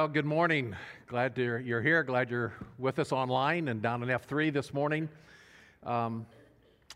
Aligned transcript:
Well, 0.00 0.08
good 0.08 0.24
morning. 0.24 0.74
Glad 1.08 1.36
you're 1.36 1.82
here. 1.82 2.02
Glad 2.02 2.30
you're 2.30 2.54
with 2.78 2.98
us 2.98 3.12
online 3.12 3.68
and 3.68 3.82
down 3.82 4.02
in 4.02 4.08
F3 4.08 4.50
this 4.50 4.72
morning. 4.72 5.10
Um, 5.82 6.24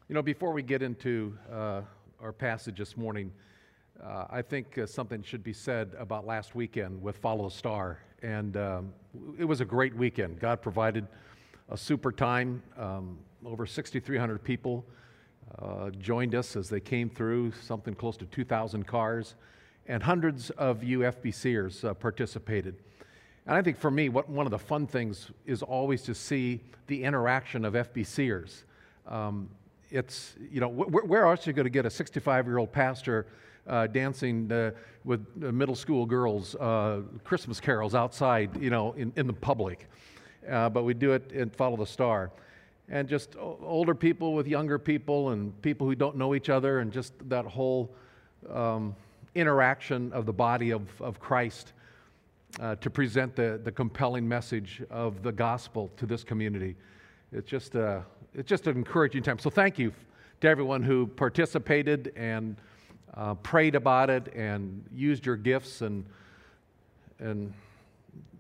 you 0.09 0.15
know, 0.15 0.23
before 0.23 0.53
we 0.55 0.63
get 0.63 0.81
into 0.81 1.37
uh, 1.53 1.83
our 2.23 2.33
passage 2.33 2.79
this 2.79 2.97
morning, 2.97 3.31
uh, 4.03 4.25
I 4.31 4.41
think 4.41 4.79
uh, 4.79 4.87
something 4.87 5.23
should 5.23 5.45
be 5.45 5.53
said 5.53 5.93
about 5.99 6.25
last 6.25 6.55
weekend 6.55 7.03
with 7.03 7.19
Follow 7.19 7.51
the 7.51 7.55
Star. 7.55 7.99
And 8.23 8.57
um, 8.57 8.95
it 9.39 9.45
was 9.45 9.61
a 9.61 9.67
great 9.67 9.95
weekend. 9.95 10.41
God 10.41 10.63
provided 10.63 11.07
a 11.69 11.77
super 11.77 12.11
time. 12.11 12.63
Um, 12.79 13.19
over 13.45 13.67
6,300 13.67 14.43
people 14.43 14.83
uh, 15.59 15.91
joined 15.91 16.35
us 16.35 16.57
as 16.57 16.71
they 16.71 16.81
came 16.81 17.11
through, 17.11 17.53
something 17.53 17.93
close 17.93 18.17
to 18.17 18.25
2,000 18.25 18.87
cars 18.87 19.35
and 19.87 20.03
hundreds 20.03 20.51
of 20.51 20.83
you 20.83 21.01
FBCers 21.01 21.85
uh, 21.85 21.95
participated. 21.95 22.77
And 23.47 23.57
I 23.57 23.63
think 23.63 23.79
for 23.79 23.91
me, 23.91 24.09
what, 24.09 24.29
one 24.29 24.47
of 24.47 24.51
the 24.51 24.59
fun 24.59 24.87
things 24.87 25.31
is 25.45 25.63
always 25.63 26.03
to 26.03 26.15
see 26.15 26.61
the 26.87 27.05
interaction 27.05 27.65
of 27.65 27.75
FBCers. 27.75 28.65
Um, 29.07 29.51
it's, 29.91 30.35
you 30.51 30.61
know, 30.61 30.71
wh- 30.71 31.09
where 31.09 31.27
else 31.27 31.47
are 31.47 31.51
you 31.51 31.55
going 31.55 31.65
to 31.65 31.71
get 31.71 31.85
a 31.85 31.91
65 31.91 32.47
year 32.47 32.59
old 32.59 32.73
pastor 32.73 33.27
uh, 33.67 33.87
dancing 33.87 34.51
uh, 34.51 34.71
with 35.05 35.27
middle 35.37 35.75
school 35.75 36.07
girls, 36.07 36.55
uh, 36.55 37.03
Christmas 37.23 37.61
carols 37.61 37.95
outside, 37.95 38.51
you 38.61 38.71
know, 38.71 38.93
in, 38.93 39.13
in 39.17 39.27
the 39.27 39.33
public? 39.33 39.89
Uh, 40.51 40.69
but 40.69 40.85
we 40.85 40.95
do 40.95 41.13
it 41.13 41.33
and 41.33 41.55
follow 41.55 41.77
the 41.77 41.87
star. 41.87 42.31
And 42.89 43.09
just 43.09 43.37
older 43.39 43.95
people 43.95 44.35
with 44.35 44.47
younger 44.47 44.79
people 44.79 45.31
and 45.31 45.61
people 45.63 45.87
who 45.87 45.95
don't 45.95 46.17
know 46.17 46.35
each 46.35 46.51
other, 46.51 46.81
and 46.81 46.93
just 46.93 47.15
that 47.31 47.47
whole 47.47 47.95
um, 48.51 48.95
interaction 49.35 50.13
of 50.13 50.27
the 50.27 50.35
body 50.35 50.71
of, 50.71 50.83
of 51.01 51.19
Christ 51.19 51.73
uh, 52.61 52.77
to 52.77 52.91
present 52.91 53.35
the, 53.35 53.61
the 53.63 53.73
compelling 53.73 54.29
message 54.29 54.83
of 54.91 55.23
the 55.23 55.33
gospel 55.33 55.91
to 55.97 56.07
this 56.07 56.23
community. 56.23 56.77
It's 57.33 57.49
just, 57.49 57.75
a, 57.75 58.05
it's 58.35 58.49
just 58.49 58.67
an 58.67 58.77
encouraging 58.77 59.23
time. 59.23 59.39
So, 59.39 59.51
thank 59.51 59.79
you 59.79 59.93
to 60.41 60.49
everyone 60.49 60.83
who 60.83 61.07
participated 61.07 62.13
and 62.17 62.57
uh, 63.15 63.35
prayed 63.35 63.75
about 63.75 64.11
it 64.11 64.33
and 64.35 64.85
used 64.93 65.25
your 65.27 65.37
gifts 65.37 65.81
and, 65.81 66.05
and 67.19 67.53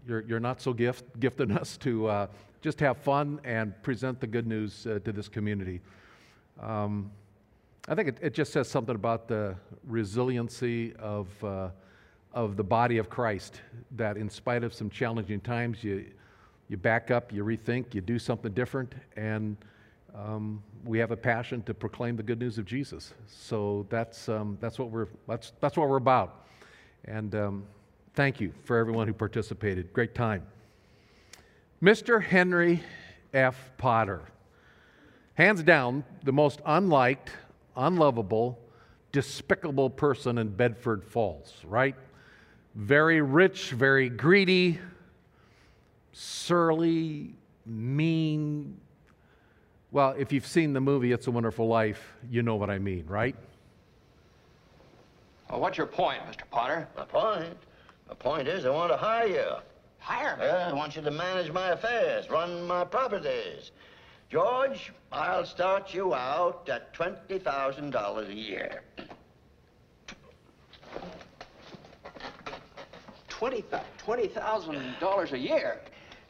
your, 0.06 0.20
your 0.22 0.40
not 0.40 0.60
so 0.60 0.72
gift, 0.72 1.04
giftedness 1.18 1.78
to 1.80 2.06
uh, 2.06 2.26
just 2.60 2.80
have 2.80 2.98
fun 2.98 3.40
and 3.44 3.80
present 3.82 4.20
the 4.20 4.26
good 4.26 4.46
news 4.46 4.86
uh, 4.86 4.98
to 5.04 5.12
this 5.12 5.28
community. 5.28 5.80
Um, 6.60 7.10
I 7.88 7.94
think 7.94 8.08
it, 8.08 8.18
it, 8.22 8.34
just 8.34 8.52
says 8.52 8.68
something 8.68 8.94
about 8.94 9.28
the 9.28 9.56
resiliency 9.86 10.94
of, 10.96 11.28
uh, 11.44 11.68
of 12.34 12.56
the 12.56 12.64
body 12.64 12.98
of 12.98 13.08
Christ 13.08 13.60
that, 13.92 14.16
in 14.16 14.28
spite 14.28 14.64
of 14.64 14.74
some 14.74 14.90
challenging 14.90 15.40
times, 15.40 15.82
you, 15.82 16.04
you 16.68 16.76
back 16.76 17.10
up, 17.10 17.32
you 17.32 17.44
rethink, 17.44 17.94
you 17.94 18.00
do 18.00 18.18
something 18.18 18.52
different, 18.52 18.92
and 19.16 19.56
um, 20.14 20.62
we 20.84 20.98
have 20.98 21.12
a 21.12 21.16
passion 21.16 21.62
to 21.62 21.72
proclaim 21.72 22.16
the 22.16 22.22
good 22.22 22.40
news 22.40 22.58
of 22.58 22.66
Jesus. 22.66 23.14
So 23.26 23.86
that's, 23.88 24.28
um, 24.28 24.58
that's, 24.60 24.78
what, 24.78 24.90
we're, 24.90 25.06
that's, 25.28 25.52
that's 25.60 25.76
what 25.76 25.88
we're 25.88 25.96
about. 25.96 26.46
And 27.04 27.34
um, 27.34 27.64
thank 28.14 28.40
you 28.40 28.52
for 28.64 28.76
everyone 28.76 29.06
who 29.06 29.14
participated. 29.14 29.92
Great 29.92 30.14
time. 30.14 30.42
Mr. 31.82 32.22
Henry 32.22 32.82
F. 33.32 33.70
Potter, 33.76 34.22
hands 35.34 35.62
down, 35.62 36.04
the 36.24 36.32
most 36.32 36.60
unliked, 36.66 37.30
unlovable, 37.76 38.58
despicable 39.12 39.90
person 39.90 40.38
in 40.38 40.48
Bedford 40.48 41.04
Falls, 41.04 41.54
right? 41.64 41.94
Very 42.74 43.20
rich, 43.20 43.70
very 43.70 44.08
greedy, 44.08 44.80
surly, 46.12 47.34
mean. 47.64 48.80
Well, 49.92 50.14
if 50.18 50.32
you've 50.32 50.46
seen 50.46 50.72
the 50.72 50.80
movie 50.80 51.12
It's 51.12 51.28
a 51.28 51.30
Wonderful 51.30 51.68
Life, 51.68 52.14
you 52.28 52.42
know 52.42 52.56
what 52.56 52.70
I 52.70 52.78
mean, 52.78 53.04
right? 53.06 53.36
Well, 55.48 55.60
what's 55.60 55.78
your 55.78 55.86
point, 55.86 56.20
Mr. 56.28 56.42
Potter? 56.50 56.88
My 56.96 57.04
point? 57.04 57.56
My 58.08 58.14
point 58.14 58.48
is 58.48 58.64
I 58.64 58.70
want 58.70 58.90
to 58.90 58.96
hire 58.96 59.26
you. 59.28 59.52
Hire 60.00 60.36
me? 60.36 60.44
Yeah, 60.44 60.68
I 60.68 60.72
want 60.72 60.96
you 60.96 61.02
to 61.02 61.10
manage 61.12 61.52
my 61.52 61.68
affairs, 61.68 62.28
run 62.28 62.66
my 62.66 62.84
properties. 62.84 63.70
George, 64.28 64.92
I'll 65.12 65.46
start 65.46 65.94
you 65.94 66.12
out 66.12 66.68
at 66.68 66.92
$20,000 66.92 68.28
a 68.28 68.34
year. 68.34 68.82
$20,000 73.38 75.32
a 75.32 75.38
year? 75.38 75.80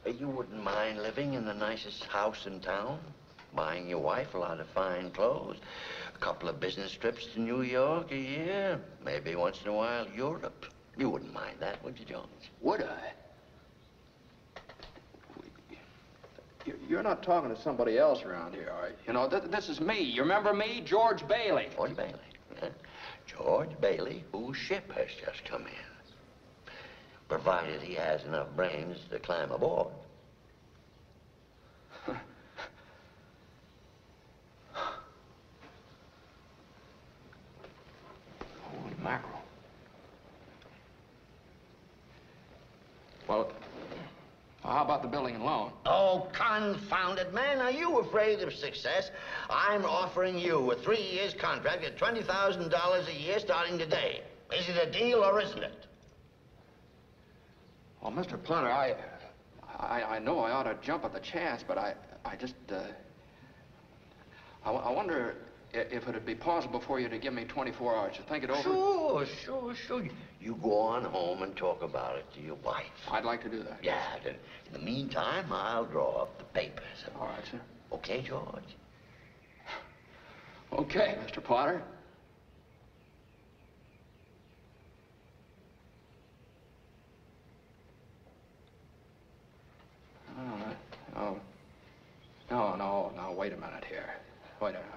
You 0.07 0.29
wouldn't 0.29 0.63
mind 0.63 1.03
living 1.03 1.35
in 1.35 1.45
the 1.45 1.55
nicest 1.55 2.05
house 2.05 2.47
in 2.47 2.61
town? 2.61 2.99
Buying 3.55 3.89
your 3.89 4.01
wife 4.01 4.35
a 4.35 4.39
lot 4.39 4.61
of 4.61 4.67
fine 4.69 5.11
clothes? 5.11 5.57
A 6.15 6.19
couple 6.19 6.49
of 6.49 6.61
business 6.61 6.93
trips 6.93 7.27
to 7.35 7.41
New 7.41 7.63
York 7.63 8.11
a 8.11 8.17
year? 8.17 8.81
Maybe 9.05 9.35
once 9.37 9.61
in 9.63 9.69
a 9.69 9.73
while 9.73 10.07
Europe? 10.15 10.67
You 10.97 11.11
wouldn't 11.11 11.33
mind 11.33 11.57
that, 11.61 11.83
would 11.85 11.99
you, 11.99 12.05
George? 12.05 12.29
Would 12.61 12.83
I? 12.83 13.13
You're 16.89 17.03
not 17.03 17.23
talking 17.23 17.55
to 17.55 17.61
somebody 17.61 17.99
else 17.99 18.23
around 18.23 18.55
here, 18.55 18.73
are 18.75 18.89
you? 18.89 18.95
You 19.07 19.13
know, 19.13 19.29
th 19.29 19.43
this 19.51 19.69
is 19.69 19.81
me. 19.81 20.01
You 20.01 20.23
remember 20.23 20.55
me? 20.55 20.81
George 20.85 21.27
Bailey. 21.29 21.69
George 21.77 21.95
Bailey. 21.97 22.71
George 23.27 23.81
Bailey, 23.81 24.25
whose 24.33 24.57
ship 24.57 24.91
has 24.93 25.09
just 25.25 25.45
come 25.45 25.67
in. 25.67 25.94
Provided 27.35 27.83
he 27.83 27.95
has 27.95 28.23
enough 28.27 28.47
brains 28.55 28.97
to 29.11 29.19
climb 29.19 29.51
aboard. 29.51 29.89
Holy 32.07 32.15
mackerel. 39.03 39.43
Well, 43.27 43.51
how 44.63 44.85
about 44.85 45.03
the 45.03 45.09
building 45.09 45.35
and 45.35 45.45
loan? 45.45 45.73
Oh, 45.85 46.29
confound 46.33 47.19
it, 47.19 47.35
man. 47.35 47.59
Are 47.59 47.73
you 47.73 47.99
afraid 47.99 48.43
of 48.43 48.53
success? 48.53 49.11
I'm 49.51 49.85
offering 49.85 50.39
you 50.39 50.71
a 50.71 50.77
three 50.77 51.03
years 51.03 51.35
contract 51.35 51.83
at 51.83 51.99
$20,000 51.99 53.09
a 53.09 53.13
year 53.13 53.41
starting 53.41 53.77
today. 53.77 54.23
Is 54.57 54.69
it 54.69 54.77
a 54.77 54.89
deal 54.89 55.25
or 55.25 55.41
isn't 55.41 55.65
it? 55.65 55.89
Well, 58.05 58.13
Mr. 58.13 58.41
Potter, 58.41 58.69
I, 58.71 58.95
I, 59.79 60.17
I 60.17 60.19
know 60.19 60.41
I 60.41 60.51
ought 60.51 60.65
to 60.65 60.77
jump 60.83 61.07
at 61.07 61.15
the 61.15 61.21
chance, 61.21 61.65
but 61.67 61.79
I, 61.79 61.95
I 62.23 62.37
just, 62.37 62.55
uh, 62.71 62.83
I, 64.63 64.71
I 64.73 64.93
wonder 64.93 65.37
if 65.73 66.07
it'd 66.07 66.27
be 66.27 66.35
possible 66.35 66.83
for 66.87 67.01
you 67.01 67.09
to 67.09 67.19
give 67.19 67.33
me 67.33 67.45
24 67.45 67.97
hours 67.97 68.17
to 68.17 68.23
think 68.25 68.45
it 68.45 68.51
over. 68.51 68.63
Sure, 68.63 69.27
sure, 69.43 69.75
sure. 69.75 70.09
You 70.39 70.59
go 70.63 70.79
on 70.79 71.05
home 71.05 71.43
and 71.43 71.57
talk 71.57 71.83
about 71.83 72.17
it 72.19 72.27
to 72.35 72.41
your 72.43 72.57
wife. 72.57 72.85
I'd 73.11 73.25
like 73.25 73.43
to 73.45 73.49
do 73.49 73.63
that. 73.63 73.79
Yeah, 73.83 74.03
then 74.23 74.35
in 74.67 74.73
the 74.75 74.79
meantime, 74.79 75.51
I'll 75.51 75.87
draw 75.87 76.25
up 76.25 76.37
the 76.37 76.45
papers. 76.45 76.85
All 77.19 77.27
right, 77.29 77.45
sir. 77.51 77.61
Okay, 77.91 78.21
George? 78.21 78.77
Okay, 80.75 81.17
Mr. 81.27 81.43
Potter. 81.43 81.83
Right. 90.45 90.77
Oh. 91.17 91.29
Um, 91.29 91.41
no, 92.51 92.77
no, 92.77 93.13
no, 93.17 93.33
wait 93.33 93.53
a 93.53 93.57
minute 93.57 93.85
here. 93.89 94.15
Wait 94.61 94.71
a 94.71 94.73
minute. 94.73 94.89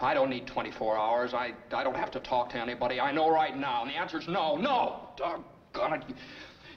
I 0.00 0.14
don't 0.14 0.30
need 0.30 0.46
24 0.46 0.98
hours. 0.98 1.34
I, 1.34 1.52
I 1.72 1.84
don't 1.84 1.96
have 1.96 2.10
to 2.12 2.20
talk 2.20 2.50
to 2.50 2.56
anybody. 2.56 3.00
I 3.00 3.12
know 3.12 3.30
right 3.30 3.56
now. 3.56 3.82
And 3.82 3.90
the 3.90 3.94
answer's 3.94 4.26
no, 4.26 4.56
no. 4.56 5.08
Doggone 5.16 6.00
it. 6.00 6.04
You, 6.08 6.14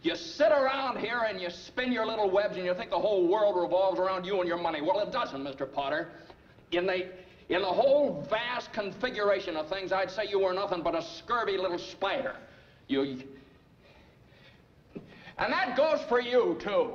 you 0.03 0.15
sit 0.15 0.51
around 0.51 0.99
here 0.99 1.21
and 1.27 1.39
you 1.39 1.49
spin 1.49 1.91
your 1.91 2.05
little 2.05 2.29
webs 2.29 2.57
and 2.57 2.65
you 2.65 2.73
think 2.75 2.89
the 2.89 2.99
whole 2.99 3.27
world 3.27 3.55
revolves 3.59 3.99
around 3.99 4.25
you 4.25 4.39
and 4.39 4.47
your 4.47 4.57
money. 4.57 4.81
Well, 4.81 4.99
it 4.99 5.11
doesn't, 5.11 5.41
Mr. 5.41 5.71
Potter. 5.71 6.09
In 6.71 6.85
the, 6.85 7.07
in 7.49 7.61
the 7.61 7.67
whole 7.67 8.27
vast 8.29 8.73
configuration 8.73 9.55
of 9.55 9.69
things, 9.69 9.93
I'd 9.93 10.11
say 10.11 10.23
you 10.29 10.39
were 10.39 10.53
nothing 10.53 10.83
but 10.83 10.93
a 10.93 11.01
scurvy 11.01 11.57
little 11.57 11.79
spider. 11.79 12.35
You... 12.87 13.23
And 15.37 15.51
that 15.51 15.77
goes 15.77 16.01
for 16.09 16.19
you, 16.19 16.57
too. 16.61 16.91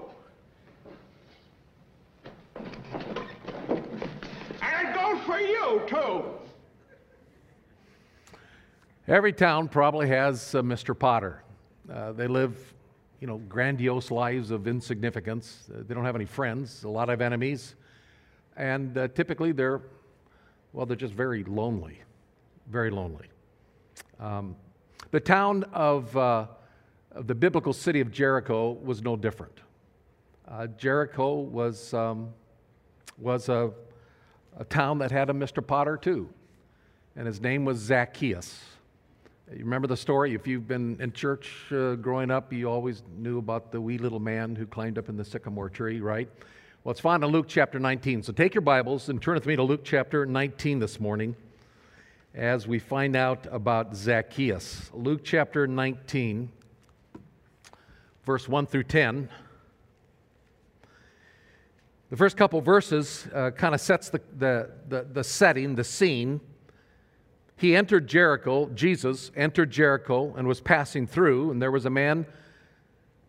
And 4.61 4.89
it 4.89 4.95
for 5.17 5.41
you, 5.41 5.83
too. 5.87 6.25
Every 9.07 9.33
town 9.33 9.69
probably 9.69 10.09
has 10.09 10.55
uh, 10.55 10.61
Mr. 10.61 10.99
Potter. 10.99 11.43
Uh, 11.91 12.13
they 12.13 12.27
live, 12.27 12.75
you 13.21 13.27
know, 13.27 13.39
grandiose 13.49 14.11
lives 14.11 14.51
of 14.51 14.69
insignificance. 14.69 15.71
Uh, 15.73 15.83
they 15.89 15.95
don't 15.95 16.05
have 16.05 16.15
any 16.15 16.27
friends, 16.27 16.85
a 16.85 16.91
lot 16.91 17.09
of 17.09 17.23
enemies. 17.23 17.75
And 18.57 18.99
uh, 18.99 19.09
typically 19.09 19.53
they're, 19.53 19.81
well, 20.75 20.85
they're 20.85 20.95
just 20.95 21.15
very 21.15 21.43
lonely, 21.45 22.03
very 22.67 22.91
lonely. 22.91 23.29
Um, 24.21 24.57
the 25.11 25.21
town 25.21 25.65
of 25.73 26.15
uh, 26.15 26.47
the 27.15 27.35
biblical 27.35 27.73
city 27.73 28.01
of 28.01 28.13
Jericho 28.13 28.73
was 28.73 29.01
no 29.01 29.17
different. 29.17 29.61
Jericho 30.77 31.35
was, 31.35 31.95
um, 31.95 32.31
was 33.19 33.49
a, 33.49 33.71
a 34.57 34.65
town 34.65 34.99
that 34.99 35.11
had 35.11 35.31
a 35.31 35.33
Mr. 35.33 35.65
Potter 35.65 35.97
too, 35.97 36.29
and 37.17 37.27
his 37.27 37.41
name 37.41 37.65
was 37.65 37.79
Zacchaeus. 37.79 38.65
You 39.51 39.65
remember 39.65 39.89
the 39.89 39.97
story? 39.97 40.35
If 40.35 40.47
you've 40.47 40.69
been 40.69 40.99
in 41.01 41.13
church 41.13 41.51
uh, 41.73 41.95
growing 41.95 42.31
up, 42.31 42.53
you 42.53 42.69
always 42.69 43.03
knew 43.17 43.39
about 43.39 43.73
the 43.73 43.81
wee 43.81 43.97
little 43.97 44.21
man 44.21 44.55
who 44.55 44.67
climbed 44.67 44.99
up 44.99 45.09
in 45.09 45.17
the 45.17 45.25
sycamore 45.25 45.71
tree, 45.71 46.01
right? 46.01 46.29
Well, 46.85 46.91
it's 46.93 47.01
found 47.01 47.25
in 47.25 47.31
Luke 47.31 47.47
chapter 47.49 47.79
19. 47.79 48.23
So 48.23 48.33
take 48.33 48.55
your 48.55 48.63
Bibles 48.63 49.09
and 49.09 49.23
turn 49.23 49.35
with 49.35 49.47
me 49.47 49.57
to 49.57 49.63
Luke 49.63 49.85
chapter 49.85 50.27
19 50.27 50.79
this 50.79 51.01
morning 51.01 51.35
as 52.35 52.69
we 52.69 52.79
find 52.79 53.17
out 53.17 53.47
about 53.51 53.97
Zacchaeus. 53.97 54.91
Luke 54.93 55.23
chapter 55.25 55.67
19, 55.67 56.51
verse 58.25 58.49
1 58.49 58.67
through 58.67 58.85
10. 58.85 59.29
The 62.11 62.17
first 62.17 62.39
couple 62.39 62.61
verses 62.63 63.29
uh, 63.35 63.51
kind 63.51 63.75
of 63.75 63.81
sets 63.83 64.09
the, 64.09 64.21
the, 64.39 64.71
the, 64.89 65.07
the 65.13 65.25
setting, 65.25 65.75
the 65.75 65.85
scene. 65.85 66.41
He 67.57 67.77
entered 67.77 68.07
Jericho, 68.07 68.71
Jesus 68.75 69.31
entered 69.37 69.71
Jericho 69.71 70.35
and 70.37 70.49
was 70.49 70.61
passing 70.61 71.07
through, 71.07 71.51
and 71.51 71.61
there 71.61 71.71
was 71.71 71.85
a 71.85 71.91
man 71.91 72.25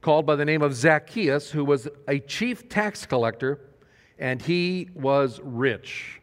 called 0.02 0.26
by 0.26 0.38
the 0.38 0.46
name 0.46 0.62
of 0.62 0.74
Zacchaeus 0.74 1.52
who 1.52 1.66
was 1.66 1.90
a 2.08 2.20
chief 2.20 2.70
tax 2.70 3.06
collector, 3.06 3.60
and 4.18 4.42
he 4.42 4.90
was 4.94 5.42
rich. 5.44 6.22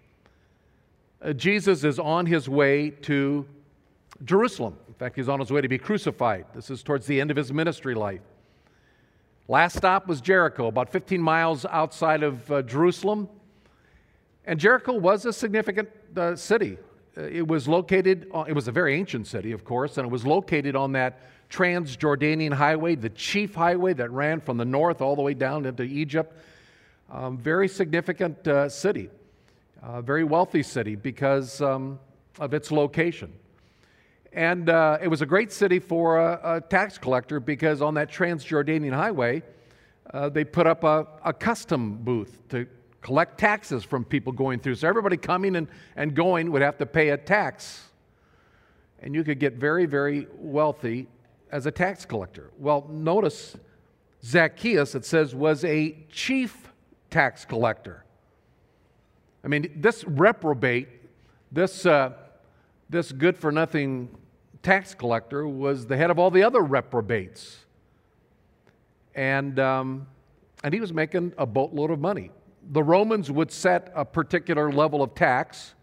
Uh, 1.21 1.35
Jesus 1.35 1.85
is 1.85 1.99
on 1.99 2.25
his 2.25 2.49
way 2.49 2.91
to 2.91 3.47
Jerusalem. 4.25 4.79
In 4.89 4.95
fact, 4.95 5.17
he's 5.17 5.29
on 5.29 5.41
his 5.41 5.51
way 5.51 5.61
to 5.61 5.69
be 5.69 5.79
crucified. 5.79 6.47
This 6.55 6.71
is 6.71 6.83
towards 6.83 7.07
the 7.07 7.21
end 7.21 7.31
of 7.31 7.37
his 7.37 7.53
ministry 7.53 7.95
life. 7.95 8.23
Last 9.49 9.77
stop 9.77 10.09
was 10.09 10.21
Jericho, 10.21 10.67
about 10.67 10.91
15 10.91 11.23
miles 11.23 11.65
outside 11.67 12.25
of 12.25 12.51
uh, 12.51 12.63
Jerusalem. 12.63 13.29
And 14.45 14.59
Jericho 14.59 14.95
was 14.95 15.25
a 15.25 15.33
significant 15.33 15.89
uh, 16.17 16.35
city. 16.35 16.79
Uh, 17.17 17.23
it 17.23 17.47
was 17.47 17.69
located, 17.69 18.29
it 18.49 18.53
was 18.53 18.67
a 18.67 18.73
very 18.73 18.97
ancient 18.97 19.29
city, 19.29 19.53
of 19.53 19.65
course, 19.65 19.99
and 19.99 20.07
it 20.07 20.11
was 20.11 20.27
located 20.27 20.75
on 20.75 20.93
that 20.93 21.21
Transjordanian 21.49 22.53
highway, 22.53 22.97
the 22.97 23.11
chief 23.11 23.55
highway 23.55 23.93
that 23.95 24.11
ran 24.11 24.41
from 24.41 24.57
the 24.57 24.65
north 24.65 25.01
all 25.01 25.15
the 25.15 25.23
way 25.23 25.35
down 25.35 25.65
into 25.65 25.85
Egypt. 25.85 26.37
Um, 27.09 27.39
very 27.39 27.69
significant 27.69 28.49
uh, 28.49 28.69
city, 28.69 29.11
uh, 29.81 30.01
very 30.01 30.25
wealthy 30.25 30.65
city 30.65 30.97
because 30.97 31.61
um, 31.61 32.01
of 32.41 32.53
its 32.53 32.73
location. 32.73 33.33
And 34.33 34.69
uh, 34.69 34.99
it 35.01 35.09
was 35.09 35.23
a 35.23 35.27
great 35.27 35.53
city 35.53 35.79
for 35.79 36.19
a, 36.19 36.57
a, 36.57 36.61
tax 36.61 36.99
collector 36.99 37.41
because 37.41 37.81
on 37.81 37.95
that 37.95 38.11
Transjordanian 38.11 38.93
highway, 38.93 39.43
uh, 40.13 40.29
they 40.29 40.45
put 40.45 40.67
up 40.67 40.85
a, 40.85 41.07
a, 41.25 41.33
custom 41.33 41.97
booth 41.97 42.43
to 42.51 42.67
collect 43.01 43.39
taxes 43.39 43.85
from 43.85 44.05
people 44.05 44.33
going 44.33 44.61
through. 44.61 44.75
So 44.75 44.89
everybody 44.89 45.17
coming 45.17 45.57
and, 45.57 45.69
and 45.97 46.15
going 46.15 46.53
would 46.53 46.63
have 46.63 46.77
to 46.79 46.87
pay 46.87 47.11
a 47.11 47.17
tax. 47.17 47.89
And 49.01 49.15
you 49.15 49.25
could 49.25 49.39
get 49.39 49.55
very, 49.55 49.87
very 49.87 50.27
wealthy 50.37 51.07
as 51.51 51.67
a 51.67 51.71
tax 51.71 52.05
collector. 52.05 52.51
Well, 52.59 52.87
notice 52.91 53.57
Zacchaeus, 54.25 54.95
it 54.95 55.05
says, 55.05 55.35
was 55.35 55.65
a 55.65 55.97
chief 56.11 56.73
tax 57.11 57.45
collector. 57.45 58.05
I 59.45 59.49
mean, 59.49 59.73
this 59.77 60.05
reprobate, 60.05 60.89
this, 61.53 61.87
uh, 61.87 62.13
this 62.89 63.13
good 63.13 63.37
for 63.37 63.51
nothing 63.51 64.09
tax 64.63 64.95
collector 64.95 65.47
was 65.47 65.87
the 65.87 65.97
head 65.97 66.11
of 66.11 66.19
all 66.19 66.31
the 66.31 66.43
other 66.43 66.61
reprobates. 66.61 67.65
And, 69.15 69.59
um, 69.59 70.07
and 70.63 70.75
he 70.75 70.81
was 70.81 70.93
making 70.93 71.33
a 71.39 71.47
boatload 71.47 71.91
of 71.91 72.01
money. 72.01 72.31
The 72.71 72.83
Romans 72.83 73.31
would 73.31 73.51
set 73.51 73.93
a 73.95 74.05
particular 74.05 74.73
level 74.73 75.03
of 75.03 75.15
tax, 75.15 75.75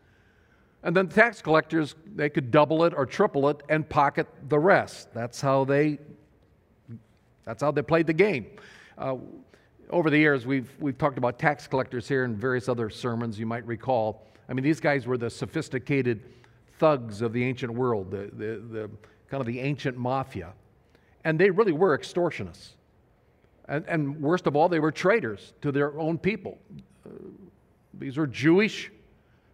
and 0.84 0.96
then 0.96 1.08
the 1.08 1.16
tax 1.16 1.42
collectors, 1.42 1.96
they 2.14 2.30
could 2.30 2.52
double 2.52 2.84
it 2.84 2.94
or 2.96 3.06
triple 3.06 3.48
it 3.50 3.62
and 3.70 3.88
pocket 3.88 4.28
the 4.50 4.60
rest. 4.60 5.14
That's 5.14 5.40
how 5.40 5.64
they, 5.64 5.98
that's 7.46 7.64
how 7.64 7.72
they 7.72 7.82
played 7.82 8.06
the 8.06 8.14
game. 8.14 8.48
Uh, 8.98 9.16
over 9.90 10.10
the 10.10 10.18
years, 10.18 10.46
we've, 10.46 10.70
we've 10.80 10.98
talked 10.98 11.18
about 11.18 11.40
tax 11.40 11.68
collectors 11.68 12.08
here 12.08 12.26
in 12.26 12.36
various 12.36 12.68
other 12.68 12.90
sermons 12.90 13.40
you 13.40 13.46
might 13.46 13.66
recall. 13.66 14.28
I 14.50 14.54
mean, 14.54 14.64
these 14.64 14.82
guys 14.82 15.08
were 15.08 15.18
the 15.18 15.30
sophisticated 15.30 16.22
thugs 16.84 17.22
of 17.22 17.32
the 17.32 17.42
ancient 17.42 17.74
world, 17.74 18.12
the, 18.12 18.30
the, 18.34 18.62
the 18.70 18.90
kind 19.30 19.40
of 19.40 19.48
the 19.48 19.62
ancient 19.62 19.98
mafia. 19.98 20.52
And 21.24 21.40
they 21.40 21.50
really 21.50 21.72
were 21.72 21.98
extortionists. 21.98 22.72
And, 23.70 23.86
and 23.88 24.22
worst 24.22 24.48
of 24.48 24.58
all, 24.58 24.68
they 24.68 24.80
were 24.80 24.92
traitors 24.92 25.54
to 25.62 25.72
their 25.72 25.98
own 25.98 26.18
people. 26.18 26.58
Uh, 27.06 27.12
these 27.94 28.18
were 28.18 28.28
Jewish 28.28 28.92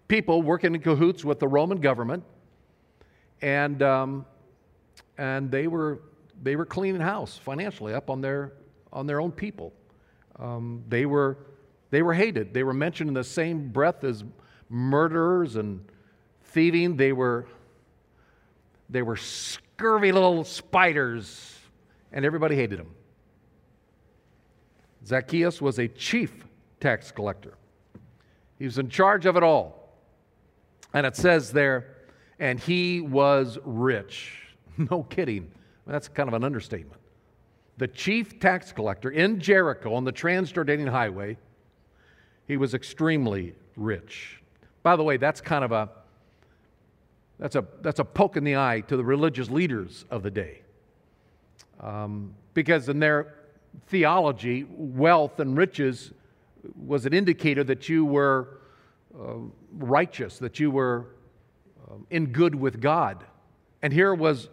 people 0.08 0.42
working 0.42 0.74
in 0.74 0.81
cahoots 0.81 1.24
with 1.24 1.40
the 1.40 1.48
Roman 1.48 1.80
government. 1.80 2.24
And, 3.44 3.84
um, 3.84 4.26
and 5.20 5.52
they, 5.52 5.68
were, 5.68 6.02
they 6.42 6.56
were 6.56 6.66
cleaning 6.66 7.00
house 7.00 7.38
financially 7.38 7.94
up 7.94 8.10
on 8.10 8.22
their, 8.22 8.54
on 8.92 9.06
their 9.06 9.22
own 9.22 9.31
people. 9.31 9.72
Um, 10.40 10.84
they, 10.90 11.06
were, 11.06 11.38
they 11.92 12.02
were 12.02 12.16
hated. 12.16 12.56
They 12.56 12.64
were 12.64 12.74
mentioned 12.74 13.08
in 13.08 13.14
the 13.14 13.24
same 13.24 13.70
breath 13.70 14.04
as 14.04 14.24
murderers 14.68 15.58
and 15.58 15.86
thieving. 16.50 16.98
They 16.98 17.13
were, 17.13 17.48
they 18.90 19.01
were 19.01 19.16
scurvy 19.16 20.12
little 20.12 20.44
spiders, 20.44 21.57
and 22.12 22.26
everybody 22.26 22.56
hated 22.56 22.80
them. 22.80 22.92
Zacchaeus 25.06 25.62
was 25.62 25.80
a 25.80 25.88
chief 25.88 26.44
tax 26.80 27.12
collector. 27.12 27.56
He 28.57 28.66
was 28.66 28.78
in 28.78 28.90
charge 28.90 29.26
of 29.26 29.38
it 29.38 29.44
all. 29.44 29.80
And 30.94 31.06
it 31.06 31.16
says 31.16 31.52
there, 31.52 31.95
and 32.40 32.59
he 32.59 33.02
was 33.02 33.57
rich. 33.64 34.35
No 34.90 35.04
kidding. 35.04 35.52
That's 35.85 36.07
kind 36.07 36.30
of 36.30 36.33
an 36.33 36.45
understatement. 36.45 37.02
The 37.80 37.88
chief 37.90 38.40
tax 38.40 38.71
collector 38.71 39.09
in 39.09 39.42
Jericho 39.42 39.94
on 39.94 40.06
the 40.06 40.14
Transjordanian 40.14 40.88
highway, 40.88 41.38
he 42.47 42.56
was 42.56 42.73
extremely 42.73 43.56
rich. 43.76 44.42
By 44.81 44.95
the 44.95 45.04
way, 45.04 45.18
that's 45.18 45.42
kind 45.42 45.66
of 45.66 45.73
a 45.73 45.90
that's 47.40 47.56
a, 47.56 47.66
that's 47.81 48.00
a 48.00 48.06
poke 48.06 48.38
in 48.38 48.44
the 48.44 48.58
eye 48.58 48.81
to 48.88 48.98
the 48.98 49.04
religious 49.04 49.50
leaders 49.50 50.06
of 50.12 50.24
the 50.24 50.31
day. 50.31 50.62
Um, 51.80 52.36
because 52.54 52.90
in 52.90 53.00
their 53.00 53.36
theology, 53.88 54.66
wealth 54.69 55.40
and 55.40 55.58
riches 55.58 56.12
was 56.76 57.06
an 57.06 57.14
indicator 57.14 57.64
that 57.64 57.88
you 57.88 58.04
were 58.04 58.60
uh, 59.18 59.36
righteous, 59.78 60.38
that 60.40 60.60
you 60.60 60.69
were 60.69 61.08
uh, 61.90 61.96
in 62.10 62.28
good 62.28 62.54
with 62.54 62.81
God. 62.81 63.24
And 63.81 63.94
here 63.94 64.14
was 64.14 64.50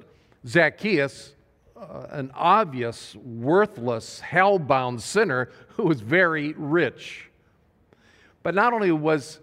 Zacchaeus, 0.46 1.34
uh, 1.76 2.06
an 2.10 2.30
obvious, 2.34 3.16
worthless, 3.16 4.20
hell 4.20 4.60
bound 4.60 5.02
sinner 5.02 5.50
who 5.70 5.84
was 5.84 6.00
very 6.00 6.52
rich. 6.52 7.28
But 8.44 8.54
not 8.54 8.72
only 8.72 8.92
was 8.92 9.40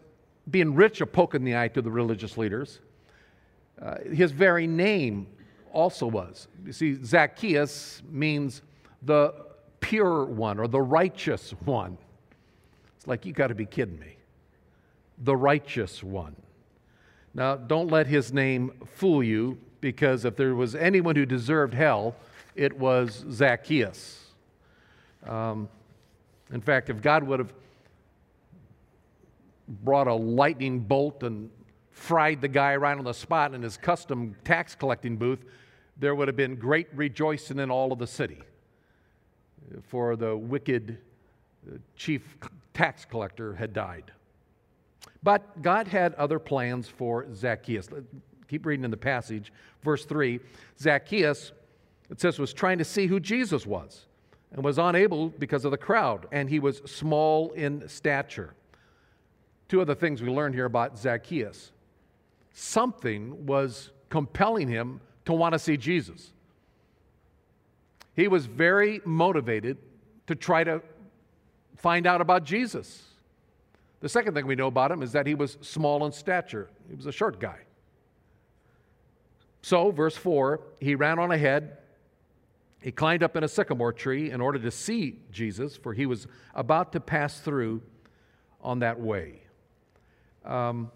being 0.49 0.73
rich 0.75 1.01
a 1.01 1.05
poke 1.05 1.35
in 1.35 1.43
the 1.43 1.57
eye 1.57 1.67
to 1.69 1.81
the 1.81 1.91
religious 1.91 2.37
leaders, 2.37 2.79
uh, 3.81 3.95
his 4.11 4.31
very 4.31 4.67
name 4.67 5.27
also 5.71 6.07
was. 6.07 6.47
You 6.65 6.73
see, 6.73 7.03
Zacchaeus 7.03 8.01
means 8.09 8.61
the 9.01 9.33
pure 9.79 10.25
one 10.25 10.59
or 10.59 10.67
the 10.67 10.81
righteous 10.81 11.51
one. 11.65 11.97
It's 12.95 13.07
like, 13.07 13.25
you 13.25 13.33
got 13.33 13.47
to 13.47 13.55
be 13.55 13.65
kidding 13.65 13.99
me. 13.99 14.15
The 15.23 15.35
righteous 15.35 16.03
one. 16.03 16.35
Now, 17.33 17.55
don't 17.55 17.89
let 17.89 18.07
his 18.07 18.31
name 18.31 18.71
fool 18.95 19.23
you, 19.23 19.57
because 19.81 20.23
if 20.23 20.35
there 20.35 20.55
was 20.55 20.75
anyone 20.75 21.15
who 21.15 21.25
deserved 21.25 21.73
hell, 21.73 22.15
it 22.55 22.77
was 22.77 23.25
Zacchaeus. 23.29 24.19
Um, 25.27 25.67
in 26.51 26.61
fact, 26.61 26.89
if 26.89 27.01
God 27.01 27.23
would 27.23 27.39
have 27.39 27.53
brought 29.67 30.07
a 30.07 30.13
lightning 30.13 30.79
bolt 30.79 31.23
and 31.23 31.49
fried 31.93 32.41
the 32.41 32.47
guy 32.47 32.75
right 32.75 32.97
on 32.97 33.05
the 33.05 33.13
spot 33.13 33.53
in 33.53 33.61
his 33.61 33.77
custom 33.77 34.35
tax 34.43 34.75
collecting 34.75 35.15
booth, 35.15 35.45
there 35.97 36.15
would 36.15 36.27
have 36.27 36.35
been 36.35 36.55
great 36.55 36.87
rejoicing 36.93 37.59
in 37.59 37.71
all 37.71 37.93
of 37.93 37.99
the 37.99 38.07
city 38.07 38.41
for 39.87 40.15
the 40.15 40.35
wicked 40.35 40.97
uh, 41.67 41.77
chief 41.95 42.35
tax 42.73 43.05
collector 43.05 43.53
had 43.53 43.73
died. 43.73 44.11
But 45.21 45.61
God 45.61 45.87
had 45.87 46.13
other 46.15 46.39
plans 46.39 46.87
for 46.89 47.25
Zacchaeus. 47.33 47.87
Keep 48.49 48.65
reading 48.65 48.83
in 48.83 48.91
the 48.91 48.97
passage, 48.97 49.53
verse 49.83 50.05
3. 50.05 50.39
Zacchaeus, 50.79 51.53
it 52.09 52.19
says, 52.19 52.39
was 52.39 52.53
trying 52.53 52.79
to 52.79 52.83
see 52.83 53.07
who 53.07 53.19
Jesus 53.19 53.65
was 53.65 54.05
and 54.51 54.63
was 54.63 54.77
unable 54.77 55.29
because 55.29 55.63
of 55.65 55.71
the 55.71 55.77
crowd, 55.77 56.27
and 56.31 56.49
he 56.49 56.59
was 56.59 56.81
small 56.85 57.51
in 57.51 57.87
stature. 57.87 58.53
Two 59.69 59.81
other 59.81 59.95
things 59.95 60.21
we 60.21 60.29
learned 60.29 60.55
here 60.55 60.65
about 60.65 60.97
Zacchaeus 60.97 61.71
something 62.53 63.45
was 63.45 63.91
compelling 64.09 64.67
him 64.67 65.01
to 65.25 65.33
want 65.33 65.53
to 65.53 65.59
see 65.59 65.75
Jesus. 65.75 66.31
He 68.15 68.27
was 68.27 68.45
very 68.45 69.01
motivated 69.05 69.77
to 70.27 70.35
try 70.35 70.63
to 70.63 70.81
find 71.75 72.05
out 72.05 72.21
about 72.21 72.45
Jesus. 72.45 73.03
The 73.99 74.09
second 74.09 74.35
thing 74.35 74.45
we 74.45 74.55
know 74.55 74.67
about 74.67 74.91
him 74.91 75.01
is 75.01 75.11
that 75.13 75.25
he 75.25 75.33
was 75.33 75.57
small 75.61 76.05
in 76.05 76.11
stature, 76.11 76.69
he 76.87 76.95
was 76.95 77.07
a 77.07 77.11
short 77.11 77.39
guy. 77.39 77.59
So, 79.61 79.91
verse 79.91 80.15
4 80.15 80.61
he 80.79 80.95
ran 80.95 81.19
on 81.19 81.31
ahead. 81.31 81.77
He 82.81 82.91
climbed 82.91 83.23
up 83.23 83.37
in 83.37 83.45
a 83.45 83.47
sycamore 83.47 83.93
tree 83.93 84.29
in 84.29 84.41
order 84.41 84.59
to 84.59 84.69
see 84.69 85.19
Jesus, 85.31 85.77
for 85.77 85.93
he 85.93 86.05
was 86.05 86.27
about 86.53 86.91
to 86.91 86.99
pass 86.99 87.39
through 87.39 87.81
on 88.59 88.79
that 88.79 88.99
way. 88.99 89.39
Um, 90.43 90.91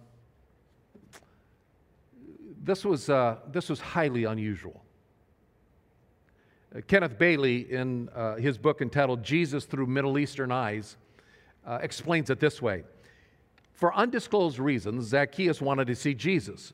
this, 2.68 2.84
was, 2.84 3.10
uh, 3.10 3.38
this 3.50 3.70
was 3.70 3.80
highly 3.80 4.26
unusual. 4.26 4.84
Uh, 6.76 6.82
Kenneth 6.86 7.18
Bailey, 7.18 7.72
in 7.72 8.10
uh, 8.10 8.36
his 8.36 8.58
book 8.58 8.82
entitled 8.82 9.24
Jesus 9.24 9.64
Through 9.64 9.88
Middle 9.88 10.20
Eastern 10.20 10.52
Eyes, 10.52 10.98
uh, 11.66 11.80
explains 11.82 12.30
it 12.30 12.42
this 12.42 12.62
way 12.62 12.84
For 13.72 13.96
undisclosed 13.96 14.60
reasons, 14.60 15.06
Zacchaeus 15.06 15.62
wanted 15.62 15.88
to 15.88 15.96
see 15.96 16.14
Jesus. 16.14 16.74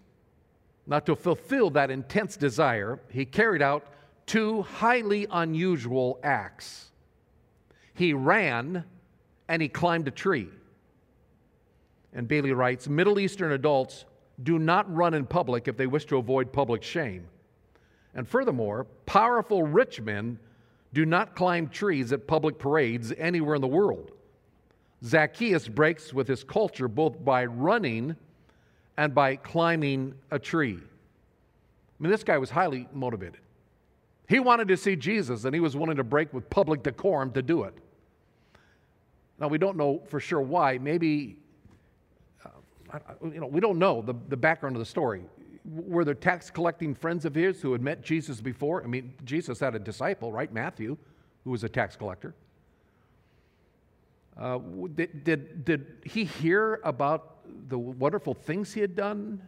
Now, 0.87 0.99
to 1.01 1.15
fulfill 1.15 1.69
that 1.69 1.91
intense 1.91 2.35
desire, 2.35 2.99
he 3.09 3.23
carried 3.23 3.61
out 3.61 3.85
two 4.25 4.63
highly 4.63 5.27
unusual 5.31 6.19
acts. 6.23 6.91
He 7.93 8.13
ran 8.13 8.83
and 9.47 9.61
he 9.61 9.69
climbed 9.69 10.07
a 10.07 10.11
tree. 10.11 10.49
And 12.13 12.27
Bailey 12.27 12.51
writes 12.51 12.89
Middle 12.89 13.19
Eastern 13.19 13.51
adults 13.51 14.05
do 14.43 14.59
not 14.59 14.93
run 14.93 15.13
in 15.13 15.25
public 15.25 15.67
if 15.67 15.77
they 15.77 15.87
wish 15.87 16.05
to 16.05 16.17
avoid 16.17 16.51
public 16.51 16.83
shame. 16.83 17.25
And 18.13 18.27
furthermore, 18.27 18.85
powerful 19.05 19.63
rich 19.63 20.01
men 20.01 20.37
do 20.93 21.05
not 21.05 21.35
climb 21.35 21.69
trees 21.69 22.13
at 22.13 22.27
public 22.27 22.59
parades 22.59 23.11
anywhere 23.17 23.55
in 23.55 23.61
the 23.61 23.67
world. 23.67 24.11
Zacchaeus 25.03 25.67
breaks 25.67 26.13
with 26.13 26.27
his 26.27 26.43
culture 26.43 26.87
both 26.87 27.23
by 27.23 27.45
running 27.45 28.15
and 28.97 29.13
by 29.15 29.35
climbing 29.35 30.13
a 30.31 30.37
tree. 30.37 30.77
I 30.77 32.03
mean, 32.03 32.11
this 32.11 32.23
guy 32.23 32.37
was 32.37 32.49
highly 32.49 32.87
motivated. 32.93 33.39
He 34.27 34.39
wanted 34.39 34.67
to 34.69 34.77
see 34.77 34.95
Jesus, 34.95 35.45
and 35.45 35.53
he 35.53 35.59
was 35.59 35.75
willing 35.75 35.97
to 35.97 36.03
break 36.03 36.33
with 36.33 36.49
public 36.49 36.83
decorum 36.83 37.31
to 37.31 37.41
do 37.41 37.63
it. 37.63 37.73
Now, 39.39 39.47
we 39.47 39.57
don't 39.57 39.77
know 39.77 40.01
for 40.07 40.19
sure 40.19 40.41
why. 40.41 40.77
Maybe, 40.77 41.37
you 43.23 43.39
know, 43.39 43.47
we 43.47 43.59
don't 43.59 43.79
know 43.79 44.01
the, 44.01 44.13
the 44.29 44.37
background 44.37 44.75
of 44.75 44.79
the 44.79 44.85
story. 44.85 45.23
Were 45.65 46.03
there 46.03 46.13
tax 46.13 46.49
collecting 46.49 46.93
friends 46.93 47.25
of 47.25 47.35
his 47.35 47.61
who 47.61 47.71
had 47.71 47.81
met 47.81 48.03
Jesus 48.03 48.41
before? 48.41 48.83
I 48.83 48.87
mean, 48.87 49.13
Jesus 49.23 49.59
had 49.59 49.75
a 49.75 49.79
disciple, 49.79 50.31
right? 50.31 50.51
Matthew, 50.51 50.97
who 51.43 51.51
was 51.51 51.63
a 51.63 51.69
tax 51.69 51.95
collector. 51.95 52.35
Uh, 54.37 54.59
did, 54.95 55.23
did, 55.23 55.65
did 55.65 55.85
he 56.03 56.25
hear 56.25 56.79
about 56.83 57.37
the 57.69 57.77
wonderful 57.77 58.33
things 58.33 58.73
he 58.73 58.81
had 58.81 58.95
done? 58.95 59.41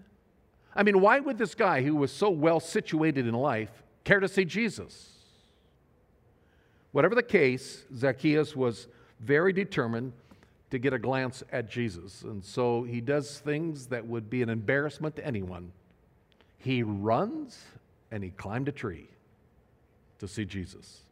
I 0.76 0.84
mean, 0.84 1.02
why 1.02 1.20
would 1.20 1.38
this 1.38 1.56
guy 1.56 1.82
who 1.82 1.96
was 1.96 2.12
so 2.12 2.30
well 2.30 2.60
situated 2.60 3.28
in 3.28 3.34
life 3.34 3.84
care 4.04 4.20
to 4.20 4.28
see 4.28 4.46
Jesus? 4.46 5.12
Whatever 6.92 7.16
the 7.16 7.24
case, 7.24 7.84
Zacchaeus 7.96 8.56
was 8.56 8.88
very 9.20 9.54
determined 9.54 10.14
to 10.76 10.80
get 10.80 10.92
a 10.92 11.00
glance 11.00 11.42
at 11.54 11.70
Jesus. 11.70 12.24
And 12.24 12.44
so 12.44 12.84
he 12.84 13.00
does 13.00 13.40
things 13.40 13.88
that 13.88 14.06
would 14.06 14.30
be 14.30 14.42
an 14.42 14.50
embarrassment 14.50 15.16
to 15.16 15.26
anyone. 15.26 15.72
He 16.58 16.84
runs 16.84 17.64
and 18.12 18.22
he 18.22 18.32
climbed 18.32 18.68
a 18.68 18.74
tree 18.74 19.08
to 20.20 20.28
see 20.28 20.44
Jesus. 20.44 21.04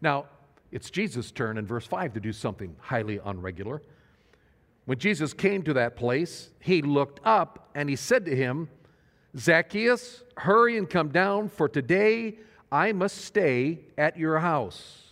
Now, 0.00 0.26
it's 0.70 0.90
Jesus' 0.90 1.32
turn 1.32 1.58
in 1.58 1.66
verse 1.66 1.88
5 1.88 2.14
to 2.14 2.20
do 2.20 2.32
something 2.32 2.76
highly 2.78 3.18
unregular. 3.18 3.80
When 4.84 5.00
Jesus 5.00 5.32
came 5.32 5.64
to 5.64 5.72
that 5.74 5.96
place, 5.96 6.50
he 6.60 6.82
looked 6.82 7.18
up 7.24 7.70
and 7.74 7.90
he 7.90 7.96
said 7.96 8.24
to 8.26 8.36
him, 8.36 8.68
Zacchaeus, 9.36 10.22
hurry 10.36 10.78
and 10.78 10.88
come 10.88 11.08
down, 11.08 11.48
for 11.48 11.68
today 11.68 12.36
I 12.70 12.92
must 12.92 13.24
stay 13.24 13.80
at 13.98 14.16
your 14.16 14.38
house. 14.38 15.05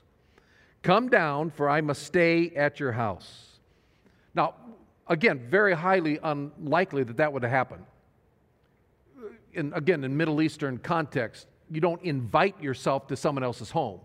Come 0.84 1.08
down, 1.08 1.50
for 1.50 1.70
I 1.70 1.80
must 1.80 2.02
stay 2.02 2.50
at 2.50 2.78
your 2.78 2.92
house. 2.92 3.58
Now, 4.34 4.54
again, 5.08 5.40
very 5.48 5.72
highly 5.72 6.18
unlikely 6.22 7.04
that 7.04 7.16
that 7.16 7.32
would 7.32 7.42
have 7.42 7.50
happened. 7.50 7.86
In, 9.54 9.72
again, 9.72 10.04
in 10.04 10.14
Middle 10.14 10.42
Eastern 10.42 10.76
context, 10.76 11.46
you 11.70 11.80
don't 11.80 12.02
invite 12.02 12.62
yourself 12.62 13.06
to 13.06 13.16
someone 13.16 13.42
else's 13.42 13.70
home. 13.70 13.98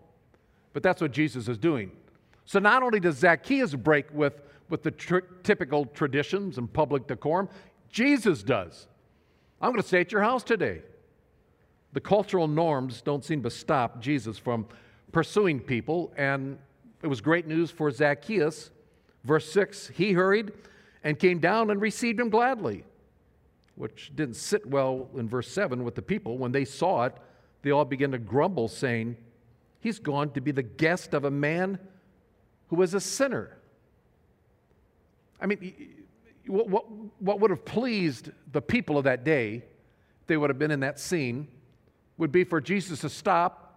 But 0.71 0.81
that's 0.81 1.01
what 1.01 1.11
Jesus 1.11 1.49
is 1.49 1.57
doing. 1.57 1.91
So 2.45 2.59
not 2.59 2.81
only 2.81 3.01
does 3.01 3.17
Zacchaeus 3.17 3.75
break 3.75 4.05
with, 4.13 4.41
with 4.69 4.81
the 4.81 4.91
typical 5.43 5.85
traditions 5.85 6.57
and 6.57 6.71
public 6.71 7.07
decorum, 7.07 7.49
Jesus 7.89 8.41
does. 8.41 8.87
I'm 9.61 9.71
going 9.71 9.81
to 9.81 9.87
stay 9.87 9.99
at 9.99 10.13
your 10.13 10.21
house 10.21 10.43
today. 10.43 10.81
The 11.91 11.99
cultural 11.99 12.47
norms 12.47 13.01
don't 13.01 13.25
seem 13.25 13.43
to 13.43 13.49
stop 13.49 13.99
Jesus 13.99 14.37
from 14.37 14.65
pursuing 15.11 15.59
people, 15.59 16.13
and 16.15 16.57
it 17.01 17.07
was 17.07 17.21
great 17.21 17.47
news 17.47 17.71
for 17.71 17.89
Zacchaeus. 17.91 18.71
Verse 19.23 19.51
6 19.51 19.89
He 19.89 20.13
hurried 20.13 20.51
and 21.03 21.17
came 21.17 21.39
down 21.39 21.69
and 21.69 21.81
received 21.81 22.19
him 22.19 22.29
gladly, 22.29 22.83
which 23.75 24.11
didn't 24.15 24.35
sit 24.35 24.65
well 24.65 25.09
in 25.15 25.29
verse 25.29 25.49
7 25.49 25.83
with 25.83 25.95
the 25.95 26.01
people. 26.01 26.37
When 26.37 26.51
they 26.51 26.65
saw 26.65 27.05
it, 27.05 27.15
they 27.61 27.71
all 27.71 27.85
began 27.85 28.11
to 28.11 28.17
grumble, 28.17 28.67
saying, 28.67 29.17
He's 29.79 29.99
gone 29.99 30.31
to 30.31 30.41
be 30.41 30.51
the 30.51 30.63
guest 30.63 31.13
of 31.13 31.23
a 31.23 31.31
man 31.31 31.79
who 32.67 32.75
was 32.75 32.93
a 32.93 32.99
sinner. 32.99 33.57
I 35.41 35.45
mean, 35.45 36.05
what, 36.47 36.69
what, 36.69 36.85
what 37.19 37.39
would 37.39 37.49
have 37.49 37.63
pleased 37.63 38.31
the 38.51 38.61
people 38.61 38.97
of 38.97 39.05
that 39.05 39.23
day, 39.23 39.63
they 40.27 40.35
would 40.35 40.49
have 40.49 40.59
been 40.59 40.71
in 40.71 40.81
that 40.81 40.99
scene, 40.99 41.47
would 42.17 42.31
be 42.31 42.43
for 42.43 42.59
Jesus 42.59 42.99
to 43.01 43.09
stop 43.09 43.68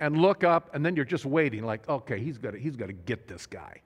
and 0.00 0.16
look 0.16 0.42
up, 0.42 0.70
and 0.74 0.84
then 0.84 0.96
you're 0.96 1.04
just 1.04 1.26
waiting, 1.26 1.62
like, 1.62 1.88
okay, 1.88 2.18
he's 2.18 2.38
got 2.38 2.54
he's 2.54 2.76
to 2.76 2.92
get 2.92 3.28
this 3.28 3.46
guy. 3.46 3.82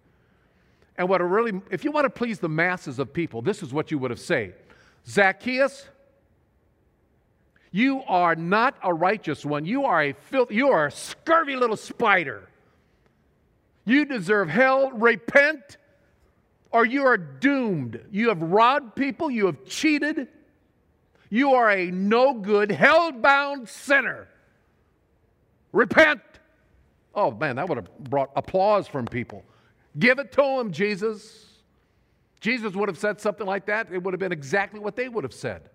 And 0.97 1.09
what 1.09 1.21
a 1.21 1.25
really, 1.25 1.61
if 1.71 1.85
you 1.85 1.91
want 1.91 2.05
to 2.05 2.11
please 2.11 2.39
the 2.39 2.49
masses 2.49 3.01
of 3.01 3.13
people, 3.13 3.43
this 3.43 3.63
is 3.63 3.73
what 3.73 3.91
you 3.91 3.99
would 3.99 4.13
have 4.13 4.21
said 4.21 4.55
Zacchaeus, 5.07 5.89
you 7.73 8.03
are 8.07 8.37
not 8.37 8.77
a 8.85 8.95
righteous 8.95 9.45
one. 9.45 9.65
You 9.67 9.85
are 9.85 10.01
a 10.01 10.13
filth, 10.13 10.53
you 10.53 10.69
are 10.69 10.87
a 10.87 10.91
scurvy 10.93 11.57
little 11.57 11.77
spider. 11.77 12.49
You 13.85 14.05
deserve 14.05 14.49
hell. 14.49 14.93
Repent, 14.93 15.77
or 16.71 16.87
you 16.87 17.05
are 17.05 17.17
doomed. 17.17 18.01
You 18.13 18.29
have 18.29 18.41
robbed 18.41 18.95
people, 18.95 19.31
you 19.31 19.47
have 19.47 19.65
cheated. 19.65 20.29
You 21.29 21.55
are 21.55 21.69
a 21.69 21.91
no 21.91 22.35
good, 22.35 22.71
hell 22.71 23.11
bound 23.11 23.69
sinner. 23.69 24.29
Repent. 25.75 26.21
Oh 27.15 27.33
man, 27.33 27.57
that 27.57 27.69
would 27.69 27.77
have 27.77 27.99
brought 27.99 28.31
applause 28.37 28.87
from 28.87 29.07
people. 29.07 29.45
Give 29.99 30.19
it 30.21 30.33
to 30.33 30.43
him, 30.43 30.71
Jesus. 30.71 31.47
Jesus 32.41 32.75
would 32.75 32.89
have 32.89 32.99
said 32.99 33.21
something 33.21 33.47
like 33.47 33.67
that. 33.67 33.89
It 33.93 34.03
would 34.03 34.15
have 34.15 34.21
been 34.21 34.33
exactly 34.33 34.79
what 34.79 34.95
they 34.95 35.09
would 35.09 35.25
have 35.25 35.35
said. 35.35 35.69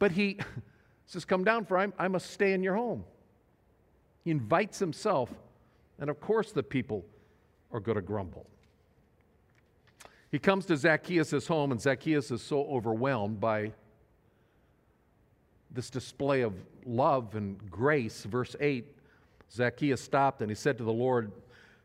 But 0.00 0.10
he 0.10 0.38
says, 1.06 1.24
Come 1.24 1.44
down, 1.44 1.64
for 1.64 1.78
I, 1.78 2.08
must 2.08 2.30
stay 2.32 2.54
in 2.54 2.62
your 2.62 2.74
home. 2.74 3.04
He 4.24 4.32
invites 4.32 4.78
himself, 4.78 5.30
and 5.98 6.10
of 6.10 6.20
course, 6.20 6.52
the 6.52 6.62
people 6.62 7.04
are 7.72 7.80
going 7.80 7.96
to 7.96 8.02
grumble. 8.02 8.46
He 10.32 10.38
comes 10.38 10.66
to 10.66 10.76
Zacchaeus' 10.76 11.46
home, 11.46 11.70
and 11.70 11.80
Zacchaeus 11.80 12.30
is 12.30 12.42
so 12.42 12.64
overwhelmed 12.64 13.40
by 13.40 13.72
this 15.72 15.90
display 15.90 16.42
of 16.42 16.54
love 16.84 17.34
and 17.34 17.70
grace. 17.70 18.24
Verse 18.24 18.56
8 18.60 18.86
Zacchaeus 19.52 20.00
stopped 20.00 20.42
and 20.42 20.50
he 20.50 20.54
said 20.54 20.78
to 20.78 20.84
the 20.84 20.92
Lord, 20.92 21.32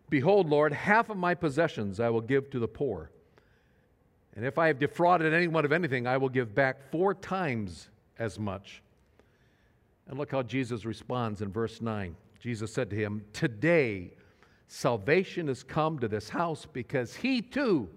Behold, 0.10 0.50
Lord, 0.50 0.72
half 0.72 1.10
of 1.10 1.18
my 1.18 1.34
possessions 1.34 2.00
I 2.00 2.10
will 2.10 2.22
give 2.22 2.50
to 2.51 2.60
the 2.60 2.68
poor. 2.68 3.10
And 4.36 4.46
if 4.46 4.58
I 4.58 4.68
have 4.68 4.80
defrauded 4.80 5.34
anyone 5.34 5.65
of 5.65 5.72
anything, 5.72 6.06
I 6.08 6.18
will 6.18 6.30
give 6.30 6.54
back 6.54 6.92
four 6.92 7.13
times 7.13 7.89
as 8.20 8.38
much. 8.38 8.84
And 10.08 10.18
look 10.20 10.32
how 10.32 10.44
Jesus 10.44 10.86
responds 10.86 11.42
in 11.42 11.51
verse 11.51 11.82
9. 11.82 12.15
Jesus 12.39 12.72
said 12.72 12.89
to 12.92 12.96
him, 12.96 13.24
Today 13.34 14.12
salvation 14.68 15.48
has 15.48 15.63
come 15.63 15.98
to 16.00 16.08
this 16.08 16.30
house 16.30 16.68
because 16.72 17.15
he 17.15 17.42
too 17.42 17.89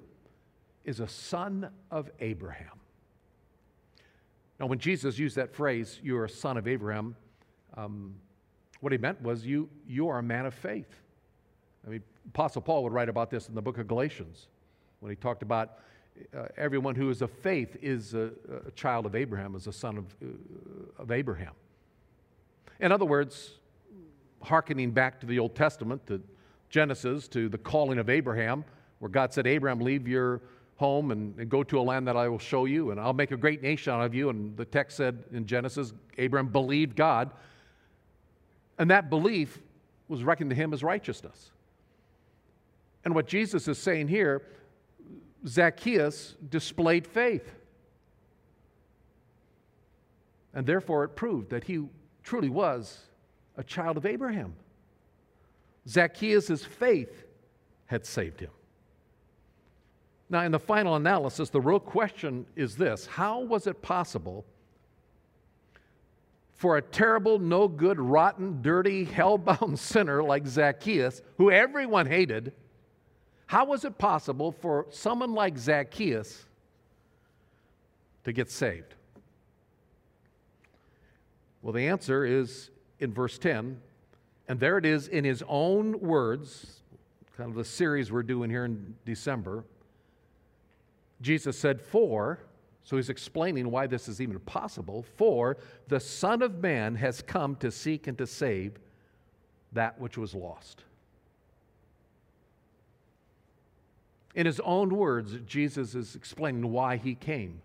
is 0.85 1.01
a 1.01 1.09
son 1.09 1.69
of 1.91 2.11
Abraham. 2.21 2.79
Now, 4.59 4.67
when 4.67 4.79
Jesus 4.79 5.19
used 5.19 5.37
that 5.37 5.55
phrase, 5.55 6.01
you're 6.03 6.25
a 6.25 6.29
son 6.29 6.57
of 6.57 6.67
Abraham, 6.67 7.15
um, 7.77 8.15
what 8.81 8.93
he 8.93 8.99
meant 8.99 9.21
was 9.23 9.47
you, 9.47 9.69
you 9.87 10.09
are 10.09 10.19
a 10.19 10.23
man 10.23 10.47
of 10.47 10.55
faith. 10.55 11.01
I 11.87 11.91
mean, 11.91 12.03
Apostle 12.29 12.63
Paul 12.63 12.83
would 12.85 12.93
write 12.93 13.09
about 13.09 13.31
this 13.31 13.49
in 13.49 13.55
the 13.55 13.63
book 13.63 13.79
of 13.79 13.87
Galatians 13.87 14.49
when 15.01 15.11
he 15.11 15.17
talked 15.17 15.43
about 15.43 15.79
uh, 16.37 16.47
everyone 16.57 16.95
who 16.95 17.11
is 17.11 17.23
of 17.23 17.31
faith 17.31 17.77
is 17.81 18.15
a, 18.15 18.33
a, 18.67 18.71
child 18.73 19.07
of 19.07 19.15
Abraham, 19.15 19.55
is 19.55 19.69
a 19.69 19.73
son 19.73 19.99
of, 19.99 20.17
uh, 20.23 21.03
of 21.03 21.13
Abraham. 21.13 21.53
In 22.81 22.91
other 22.91 23.05
words, 23.05 23.53
hearkening 24.43 24.91
back 24.91 25.21
to 25.21 25.27
the 25.27 25.39
Old 25.39 25.55
Testament, 25.55 26.07
to 26.09 26.21
Genesis, 26.71 27.29
to 27.29 27.49
the 27.49 27.59
calling 27.59 27.99
of 27.99 28.11
Abraham, 28.11 28.65
where 28.99 29.09
God 29.09 29.33
said, 29.33 29.47
Abraham, 29.47 29.81
leave 29.81 30.09
your 30.09 30.43
home 30.79 31.11
and, 31.11 31.49
go 31.51 31.63
to 31.65 31.79
a 31.79 31.83
land 31.83 32.07
that 32.07 32.17
I 32.17 32.29
will 32.29 32.39
show 32.39 32.65
you, 32.65 32.93
and 32.93 33.01
I'll 33.01 33.13
make 33.13 33.33
a 33.33 33.37
great 33.37 33.63
nation 33.63 33.93
out 33.93 34.05
of 34.05 34.15
you. 34.15 34.31
And 34.31 34.57
the 34.57 34.65
text 34.65 34.97
said 34.97 35.25
in 35.33 35.45
Genesis, 35.45 35.93
Abraham 36.17 36.49
believed 36.49 36.97
God. 36.97 37.33
And 38.79 38.91
that 38.91 39.11
belief 39.11 39.59
was 40.07 40.23
reckoned 40.23 40.51
to 40.51 40.57
him 40.57 40.73
as 40.73 40.83
righteousness. 40.83 41.51
And 43.05 43.15
what 43.15 43.27
Jesus 43.27 43.67
is 43.67 43.79
saying 43.79 44.09
here, 44.09 44.43
Zacchaeus 45.47 46.37
displayed 46.49 47.07
faith. 47.07 47.55
And 50.55 50.67
therefore, 50.67 51.05
it 51.05 51.17
proved 51.17 51.51
that 51.51 51.65
he 51.65 51.85
truly 52.23 52.49
was 52.49 53.01
a 53.57 53.65
child 53.65 53.97
of 53.97 54.07
Abraham. 54.07 54.55
Zacchaeus' 55.89 56.65
faith 56.65 57.25
had 57.87 58.07
saved 58.07 58.41
him. 58.41 58.51
Now, 60.31 60.43
in 60.43 60.53
the 60.53 60.59
final 60.59 60.97
analysis, 60.97 61.49
the 61.49 61.61
real 61.61 61.81
question 61.81 62.47
is 62.55 62.77
this 62.77 63.07
How 63.07 63.41
was 63.41 63.67
it 63.67 63.81
possible 63.83 64.45
for 66.59 66.77
a 66.77 66.83
terrible, 66.83 67.39
no 67.39 67.69
good, 67.69 68.01
rotten, 68.01 68.61
dirty, 68.63 69.05
hell-bound 69.19 69.79
sinner 69.79 70.23
like 70.23 70.47
Zacchaeus, 70.47 71.23
who 71.37 71.51
everyone 71.51 72.07
hated, 72.07 72.53
how 73.47 73.65
was 73.65 73.85
it 73.85 73.97
possible 73.97 74.53
for 74.53 74.87
someone 74.91 75.33
like 75.33 75.57
Zacchaeus 75.57 76.45
to 78.25 78.33
get 78.33 78.51
saved? 78.51 78.95
Well, 81.63 81.73
the 81.73 81.87
answer 81.87 82.25
is 82.27 82.71
in 82.99 83.15
verse 83.15 83.39
10, 83.39 83.81
and 84.49 84.61
there 84.61 84.79
it 84.79 84.85
is 84.85 85.09
in 85.09 85.25
his 85.25 85.43
own 85.49 85.99
words, 86.01 86.81
kind 87.37 87.49
of 87.49 87.57
the 87.57 87.65
series 87.65 88.11
we're 88.11 88.23
doing 88.23 88.51
here 88.51 88.65
in 88.65 88.97
December. 89.07 89.65
Jesus 91.21 91.59
said, 91.59 91.81
For, 91.81 92.39
so 92.85 92.97
he's 92.97 93.11
explaining 93.11 93.71
why 93.71 93.87
this 93.87 94.09
is 94.09 94.21
even 94.21 94.39
possible, 94.41 95.05
for 95.17 95.57
the 95.89 96.01
Son 96.01 96.43
of 96.43 96.63
Man 96.63 96.95
has 96.97 97.23
come 97.23 97.57
to 97.57 97.71
seek 97.71 98.07
and 98.07 98.17
to 98.19 98.27
save 98.27 98.79
that 99.73 100.01
which 100.01 100.17
was 100.17 100.35
lost. 100.35 100.85
In 104.35 104.47
his 104.47 104.61
own 104.61 104.91
words, 104.95 105.37
Jesus 105.47 105.95
is 105.95 106.15
explaining 106.15 106.71
why 106.71 106.97
he 106.97 107.15
came. 107.15 107.61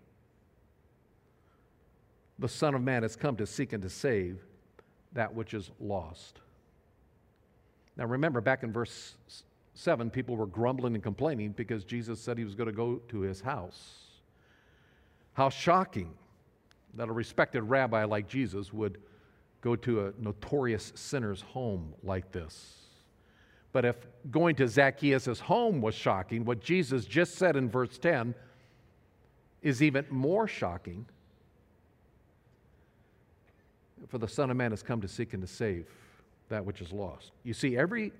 The 2.38 2.48
Son 2.48 2.74
of 2.74 2.82
Man 2.82 3.02
has 3.02 3.14
come 3.14 3.36
to 3.36 3.46
seek 3.46 3.72
and 3.72 3.82
to 3.82 3.88
save 3.88 4.44
that 5.12 5.32
which 5.34 5.54
is 5.54 5.70
lost. 5.78 6.40
Now 7.96 8.06
remember, 8.06 8.40
back 8.40 8.64
in 8.64 8.72
verse 8.72 9.14
7, 9.74 10.08
people 10.10 10.36
were 10.36 10.46
grumbling 10.46 10.94
and 10.94 11.02
complaining 11.02 11.52
because 11.52 11.84
Jesus 11.84 12.20
said 12.20 12.38
he 12.38 12.44
was 12.44 12.54
going 12.54 12.68
to 12.68 12.72
go 12.72 13.00
to 13.08 13.20
his 13.20 13.40
house. 13.40 14.04
How 15.32 15.48
shocking 15.48 16.14
that 16.94 17.08
a 17.08 17.12
respected 17.12 17.62
rabbi 17.62 18.04
like 18.04 18.28
Jesus 18.28 18.72
would 18.72 18.98
go 19.60 19.74
to 19.76 20.06
a 20.06 20.12
notorious 20.18 20.92
sinner's 20.94 21.40
home 21.40 21.92
like 22.02 22.30
this. 22.30 22.74
But 23.72 23.84
if 23.84 23.96
going 24.30 24.54
to 24.56 24.68
Zacchaeus' 24.68 25.40
home 25.40 25.80
was 25.80 25.96
shocking, 25.96 26.44
what 26.44 26.60
Jesus 26.60 27.04
just 27.04 27.34
said 27.34 27.56
in 27.56 27.68
verse 27.68 27.98
10 27.98 28.34
is 29.62 29.82
even 29.82 30.06
more 30.10 30.46
shocking. 30.46 31.06
For 34.06 34.18
the 34.18 34.28
Son 34.28 34.50
of 34.50 34.56
Man 34.56 34.70
has 34.70 34.82
come 34.82 35.00
to 35.00 35.08
seek 35.08 35.32
and 35.32 35.42
to 35.42 35.48
save 35.48 35.86
that 36.50 36.64
which 36.64 36.80
is 36.80 36.92
lost. 36.92 37.32
You 37.42 37.54
see, 37.54 37.76
every 37.76 38.12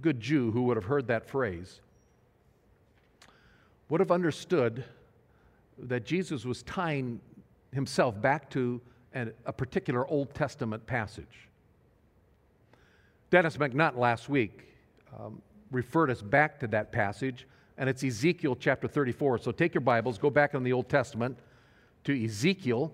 good 0.00 0.20
Jew 0.20 0.50
who 0.50 0.62
would 0.62 0.76
have 0.76 0.84
heard 0.84 1.08
that 1.08 1.28
phrase 1.28 1.80
would 3.88 4.00
have 4.00 4.10
understood 4.10 4.84
that 5.78 6.04
Jesus 6.04 6.44
was 6.44 6.62
tying 6.64 7.20
himself 7.72 8.20
back 8.20 8.50
to 8.50 8.80
an, 9.14 9.32
a 9.46 9.52
particular 9.52 10.06
Old 10.06 10.34
Testament 10.34 10.86
passage. 10.86 11.48
Dennis 13.30 13.56
McNutt 13.56 13.96
last 13.96 14.28
week 14.28 14.74
um, 15.18 15.40
referred 15.70 16.10
us 16.10 16.22
back 16.22 16.58
to 16.60 16.66
that 16.68 16.92
passage, 16.92 17.46
and 17.76 17.88
it's 17.88 18.04
Ezekiel 18.04 18.56
chapter 18.56 18.88
34. 18.88 19.38
So 19.38 19.52
take 19.52 19.74
your 19.74 19.80
Bibles, 19.80 20.18
go 20.18 20.30
back 20.30 20.54
in 20.54 20.62
the 20.62 20.72
Old 20.72 20.88
Testament 20.88 21.38
to 22.04 22.24
Ezekiel 22.24 22.92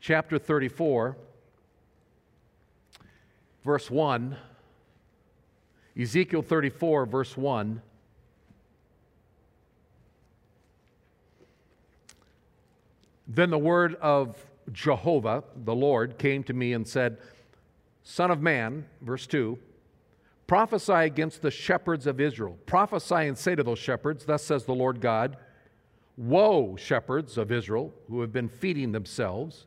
chapter 0.00 0.38
34, 0.38 1.16
verse 3.64 3.90
1. 3.90 4.36
Ezekiel 6.00 6.40
34, 6.40 7.04
verse 7.04 7.36
1. 7.36 7.82
Then 13.28 13.50
the 13.50 13.58
word 13.58 13.96
of 13.96 14.36
Jehovah, 14.72 15.44
the 15.64 15.74
Lord, 15.74 16.16
came 16.18 16.42
to 16.44 16.54
me 16.54 16.72
and 16.72 16.88
said, 16.88 17.18
Son 18.02 18.30
of 18.30 18.40
man, 18.40 18.86
verse 19.02 19.26
2, 19.26 19.58
prophesy 20.46 20.92
against 20.92 21.42
the 21.42 21.50
shepherds 21.50 22.06
of 22.06 22.18
Israel. 22.18 22.56
Prophesy 22.64 23.14
and 23.14 23.36
say 23.36 23.54
to 23.54 23.62
those 23.62 23.78
shepherds, 23.78 24.24
Thus 24.24 24.42
says 24.42 24.64
the 24.64 24.74
Lord 24.74 25.00
God, 25.00 25.36
Woe, 26.16 26.76
shepherds 26.76 27.36
of 27.36 27.52
Israel, 27.52 27.92
who 28.08 28.22
have 28.22 28.32
been 28.32 28.48
feeding 28.48 28.92
themselves. 28.92 29.66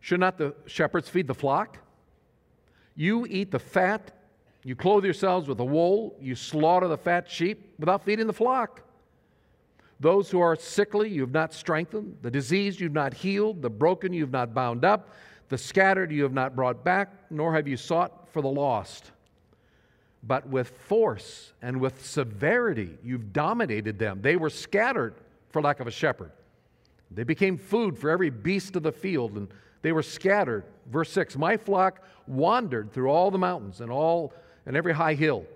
Should 0.00 0.20
not 0.20 0.36
the 0.36 0.54
shepherds 0.66 1.08
feed 1.08 1.26
the 1.26 1.34
flock? 1.34 1.78
You 2.94 3.26
eat 3.28 3.50
the 3.50 3.58
fat, 3.58 4.12
you 4.64 4.74
clothe 4.74 5.04
yourselves 5.04 5.48
with 5.48 5.58
the 5.58 5.64
wool, 5.64 6.16
you 6.20 6.34
slaughter 6.34 6.88
the 6.88 6.98
fat 6.98 7.30
sheep 7.30 7.74
without 7.78 8.04
feeding 8.04 8.26
the 8.26 8.32
flock. 8.32 8.82
Those 10.00 10.30
who 10.30 10.40
are 10.40 10.54
sickly, 10.54 11.08
you 11.08 11.22
have 11.22 11.32
not 11.32 11.52
strengthened. 11.52 12.18
The 12.22 12.30
diseased, 12.30 12.80
you 12.80 12.86
have 12.86 12.94
not 12.94 13.14
healed. 13.14 13.62
The 13.62 13.70
broken, 13.70 14.12
you 14.12 14.22
have 14.22 14.30
not 14.30 14.54
bound 14.54 14.84
up. 14.84 15.10
The 15.48 15.58
scattered, 15.58 16.12
you 16.12 16.22
have 16.22 16.32
not 16.32 16.54
brought 16.54 16.84
back, 16.84 17.12
nor 17.30 17.54
have 17.54 17.66
you 17.66 17.76
sought 17.76 18.28
for 18.28 18.42
the 18.42 18.48
lost. 18.48 19.10
But 20.22 20.46
with 20.48 20.68
force 20.68 21.52
and 21.62 21.80
with 21.80 22.04
severity, 22.04 22.98
you've 23.02 23.32
dominated 23.32 23.98
them. 23.98 24.20
They 24.20 24.36
were 24.36 24.50
scattered 24.50 25.14
for 25.50 25.62
lack 25.62 25.80
of 25.80 25.86
a 25.86 25.92
shepherd. 25.92 26.32
They 27.10 27.24
became 27.24 27.56
food 27.56 27.98
for 27.98 28.10
every 28.10 28.30
beast 28.30 28.76
of 28.76 28.82
the 28.82 28.92
field, 28.92 29.36
and 29.36 29.48
they 29.82 29.92
were 29.92 30.02
scattered. 30.02 30.64
Verse 30.90 31.10
6 31.12 31.36
My 31.36 31.56
flock 31.56 32.02
wandered 32.26 32.92
through 32.92 33.08
all 33.08 33.30
the 33.30 33.38
mountains 33.38 33.80
and 33.80 33.90
all 33.90 34.34
and 34.68 34.76
every 34.76 34.92
high 34.92 35.14
hill. 35.14 35.46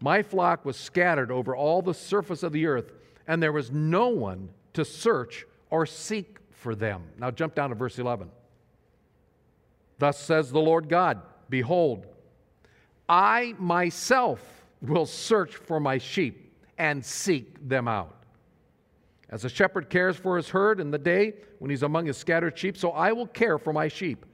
My 0.00 0.22
flock 0.22 0.64
was 0.64 0.76
scattered 0.76 1.30
over 1.30 1.54
all 1.54 1.82
the 1.82 1.92
surface 1.92 2.42
of 2.42 2.52
the 2.52 2.66
earth 2.66 2.92
and 3.26 3.42
there 3.42 3.52
was 3.52 3.70
no 3.70 4.08
one 4.08 4.48
to 4.74 4.84
search 4.84 5.44
or 5.70 5.84
seek 5.86 6.38
for 6.52 6.74
them. 6.74 7.02
Now 7.18 7.30
jump 7.30 7.54
down 7.54 7.70
to 7.70 7.74
verse 7.74 7.98
11. 7.98 8.30
Thus 9.98 10.18
says 10.18 10.50
the 10.50 10.60
Lord 10.60 10.88
God 10.88 11.20
Behold, 11.50 12.06
I 13.08 13.54
myself 13.58 14.40
will 14.80 15.06
search 15.06 15.56
for 15.56 15.80
my 15.80 15.98
sheep 15.98 16.52
and 16.78 17.04
seek 17.04 17.68
them 17.68 17.88
out. 17.88 18.24
As 19.30 19.44
a 19.44 19.48
shepherd 19.48 19.90
cares 19.90 20.16
for 20.16 20.36
his 20.36 20.48
herd 20.48 20.78
in 20.78 20.90
the 20.90 20.98
day 20.98 21.34
when 21.58 21.70
he's 21.70 21.82
among 21.82 22.06
his 22.06 22.16
scattered 22.16 22.56
sheep, 22.56 22.76
so 22.76 22.90
I 22.90 23.12
will 23.12 23.26
care 23.26 23.58
for 23.58 23.72
my 23.72 23.88
sheep, 23.88 24.24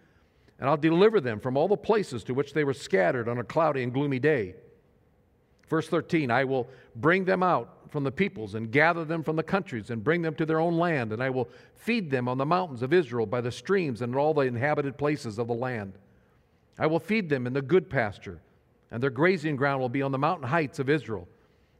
and 0.60 0.68
I'll 0.68 0.76
deliver 0.76 1.20
them 1.20 1.40
from 1.40 1.56
all 1.56 1.66
the 1.66 1.76
places 1.76 2.22
to 2.24 2.34
which 2.34 2.52
they 2.52 2.64
were 2.64 2.74
scattered 2.74 3.28
on 3.28 3.38
a 3.38 3.44
cloudy 3.44 3.82
and 3.82 3.92
gloomy 3.92 4.18
day. 4.18 4.54
Verse 5.68 5.88
13 5.88 6.30
I 6.30 6.44
will 6.44 6.68
bring 6.94 7.24
them 7.24 7.42
out 7.42 7.78
from 7.88 8.04
the 8.04 8.12
peoples 8.12 8.54
and 8.54 8.70
gather 8.70 9.04
them 9.04 9.22
from 9.22 9.36
the 9.36 9.42
countries 9.42 9.90
and 9.90 10.04
bring 10.04 10.22
them 10.22 10.34
to 10.34 10.46
their 10.46 10.60
own 10.60 10.76
land, 10.76 11.12
and 11.12 11.22
I 11.22 11.30
will 11.30 11.48
feed 11.74 12.10
them 12.10 12.28
on 12.28 12.38
the 12.38 12.46
mountains 12.46 12.82
of 12.82 12.92
Israel 12.92 13.26
by 13.26 13.40
the 13.40 13.50
streams 13.50 14.02
and 14.02 14.12
in 14.12 14.18
all 14.18 14.34
the 14.34 14.42
inhabited 14.42 14.98
places 14.98 15.38
of 15.38 15.48
the 15.48 15.54
land. 15.54 15.94
I 16.78 16.86
will 16.86 17.00
feed 17.00 17.28
them 17.28 17.46
in 17.46 17.52
the 17.52 17.62
good 17.62 17.88
pasture, 17.88 18.40
and 18.90 19.02
their 19.02 19.10
grazing 19.10 19.56
ground 19.56 19.80
will 19.80 19.88
be 19.88 20.02
on 20.02 20.12
the 20.12 20.18
mountain 20.18 20.48
heights 20.48 20.78
of 20.78 20.90
Israel. 20.90 21.26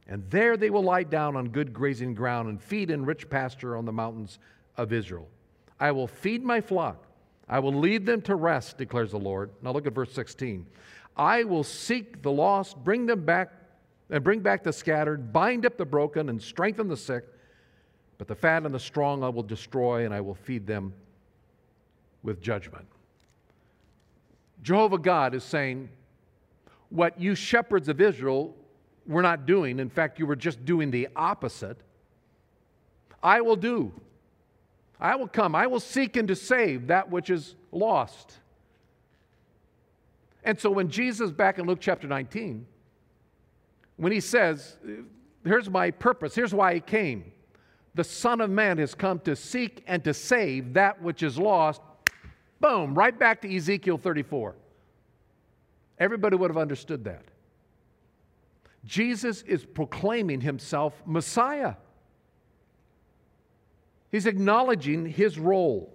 And 0.07 0.29
there 0.29 0.57
they 0.57 0.69
will 0.69 0.83
lie 0.83 1.03
down 1.03 1.35
on 1.35 1.49
good 1.49 1.71
grazing 1.71 2.15
ground 2.15 2.49
and 2.49 2.61
feed 2.61 2.89
in 2.89 3.05
rich 3.05 3.29
pasture 3.29 3.77
on 3.77 3.85
the 3.85 3.93
mountains 3.93 4.39
of 4.75 4.91
Israel. 4.91 5.29
I 5.79 5.91
will 5.91 6.07
feed 6.07 6.43
my 6.43 6.61
flock. 6.61 7.05
I 7.51 7.59
will 7.59 7.73
lead 7.73 8.05
them 8.05 8.21
to 8.23 8.35
rest, 8.35 8.77
declares 8.77 9.11
the 9.11 9.19
Lord. 9.19 9.51
Now 9.61 9.73
look 9.73 9.85
at 9.85 9.93
verse 9.93 10.13
16. 10.13 10.65
I 11.17 11.43
will 11.43 11.65
seek 11.65 12.23
the 12.23 12.31
lost, 12.31 12.81
bring 12.81 13.05
them 13.05 13.25
back 13.25 13.51
and 14.09 14.23
bring 14.23 14.39
back 14.39 14.63
the 14.63 14.73
scattered, 14.73 15.31
bind 15.33 15.65
up 15.65 15.77
the 15.77 15.85
broken, 15.85 16.29
and 16.29 16.41
strengthen 16.41 16.87
the 16.87 16.97
sick. 16.97 17.25
But 18.17 18.27
the 18.27 18.35
fat 18.35 18.65
and 18.65 18.73
the 18.73 18.79
strong 18.79 19.23
I 19.23 19.29
will 19.29 19.43
destroy, 19.43 20.05
and 20.05 20.13
I 20.13 20.21
will 20.21 20.35
feed 20.35 20.65
them 20.65 20.93
with 22.23 22.41
judgment. 22.41 22.85
Jehovah 24.63 24.97
God 24.97 25.33
is 25.35 25.43
saying, 25.43 25.89
What 26.89 27.19
you 27.19 27.35
shepherds 27.35 27.89
of 27.89 27.99
Israel 27.99 28.55
were 29.07 29.21
not 29.21 29.45
doing, 29.45 29.79
in 29.79 29.89
fact, 29.89 30.19
you 30.19 30.25
were 30.25 30.35
just 30.35 30.63
doing 30.65 30.91
the 30.91 31.09
opposite, 31.15 31.77
I 33.23 33.41
will 33.41 33.55
do. 33.55 33.91
I 35.01 35.15
will 35.15 35.27
come. 35.27 35.55
I 35.55 35.65
will 35.65 35.79
seek 35.79 36.15
and 36.15 36.27
to 36.27 36.35
save 36.35 36.87
that 36.87 37.09
which 37.09 37.31
is 37.31 37.55
lost. 37.71 38.37
And 40.43 40.59
so 40.59 40.69
when 40.69 40.89
Jesus, 40.89 41.31
back 41.31 41.57
in 41.57 41.65
Luke 41.65 41.79
chapter 41.81 42.07
19, 42.07 42.65
when 43.97 44.11
he 44.11 44.19
says, 44.19 44.77
Here's 45.43 45.69
my 45.69 45.89
purpose, 45.89 46.35
here's 46.35 46.53
why 46.53 46.75
he 46.75 46.79
came. 46.79 47.31
The 47.95 48.03
Son 48.03 48.41
of 48.41 48.49
Man 48.49 48.77
has 48.77 48.93
come 48.93 49.19
to 49.21 49.35
seek 49.35 49.83
and 49.87 50.03
to 50.03 50.13
save 50.13 50.73
that 50.73 51.01
which 51.01 51.23
is 51.23 51.37
lost. 51.37 51.81
Boom, 52.59 52.93
right 52.93 53.17
back 53.17 53.41
to 53.41 53.53
Ezekiel 53.53 53.97
34. 53.97 54.55
Everybody 55.97 56.37
would 56.37 56.49
have 56.49 56.57
understood 56.57 57.03
that. 57.05 57.23
Jesus 58.85 59.41
is 59.43 59.65
proclaiming 59.65 60.41
himself 60.41 61.01
Messiah. 61.05 61.75
He's 64.11 64.25
acknowledging 64.25 65.05
his 65.05 65.39
role 65.39 65.93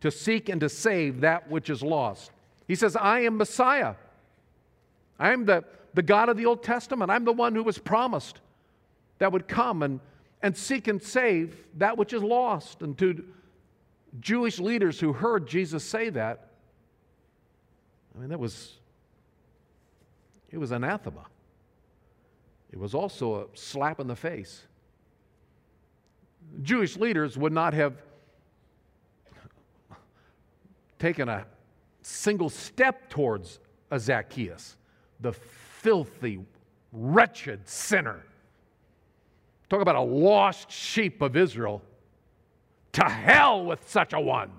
to 0.00 0.10
seek 0.10 0.48
and 0.48 0.60
to 0.60 0.68
save 0.68 1.22
that 1.22 1.50
which 1.50 1.70
is 1.70 1.82
lost. 1.82 2.30
He 2.68 2.74
says, 2.74 2.94
I 2.96 3.20
am 3.20 3.38
Messiah. 3.38 3.94
I 5.18 5.32
am 5.32 5.46
the, 5.46 5.64
the 5.94 6.02
God 6.02 6.28
of 6.28 6.36
the 6.36 6.46
Old 6.46 6.62
Testament. 6.62 7.10
I'm 7.10 7.24
the 7.24 7.32
one 7.32 7.54
who 7.54 7.62
was 7.62 7.78
promised 7.78 8.40
that 9.18 9.32
would 9.32 9.48
come 9.48 9.82
and, 9.82 10.00
and 10.42 10.56
seek 10.56 10.88
and 10.88 11.02
save 11.02 11.56
that 11.76 11.96
which 11.96 12.12
is 12.12 12.22
lost. 12.22 12.82
And 12.82 12.98
to 12.98 13.24
Jewish 14.20 14.58
leaders 14.58 15.00
who 15.00 15.12
heard 15.12 15.46
Jesus 15.46 15.84
say 15.84 16.10
that, 16.10 16.48
I 18.14 18.20
mean, 18.20 18.28
that 18.28 18.38
was, 18.38 18.74
it 20.50 20.58
was 20.58 20.70
anathema. 20.70 21.24
It 22.72 22.78
was 22.78 22.94
also 22.94 23.42
a 23.42 23.46
slap 23.54 24.00
in 24.00 24.06
the 24.06 24.16
face. 24.16 24.64
Jewish 26.62 26.96
leaders 26.96 27.36
would 27.36 27.52
not 27.52 27.74
have 27.74 27.94
taken 30.98 31.28
a 31.28 31.44
single 32.02 32.48
step 32.48 33.10
towards 33.10 33.60
a 33.90 33.98
Zacchaeus, 33.98 34.76
the 35.20 35.32
filthy, 35.32 36.40
wretched 36.92 37.68
sinner. 37.68 38.24
Talk 39.68 39.80
about 39.80 39.96
a 39.96 40.00
lost 40.00 40.70
sheep 40.70 41.20
of 41.22 41.36
Israel. 41.36 41.82
To 42.92 43.04
hell 43.04 43.64
with 43.64 43.88
such 43.90 44.12
a 44.12 44.20
one. 44.20 44.52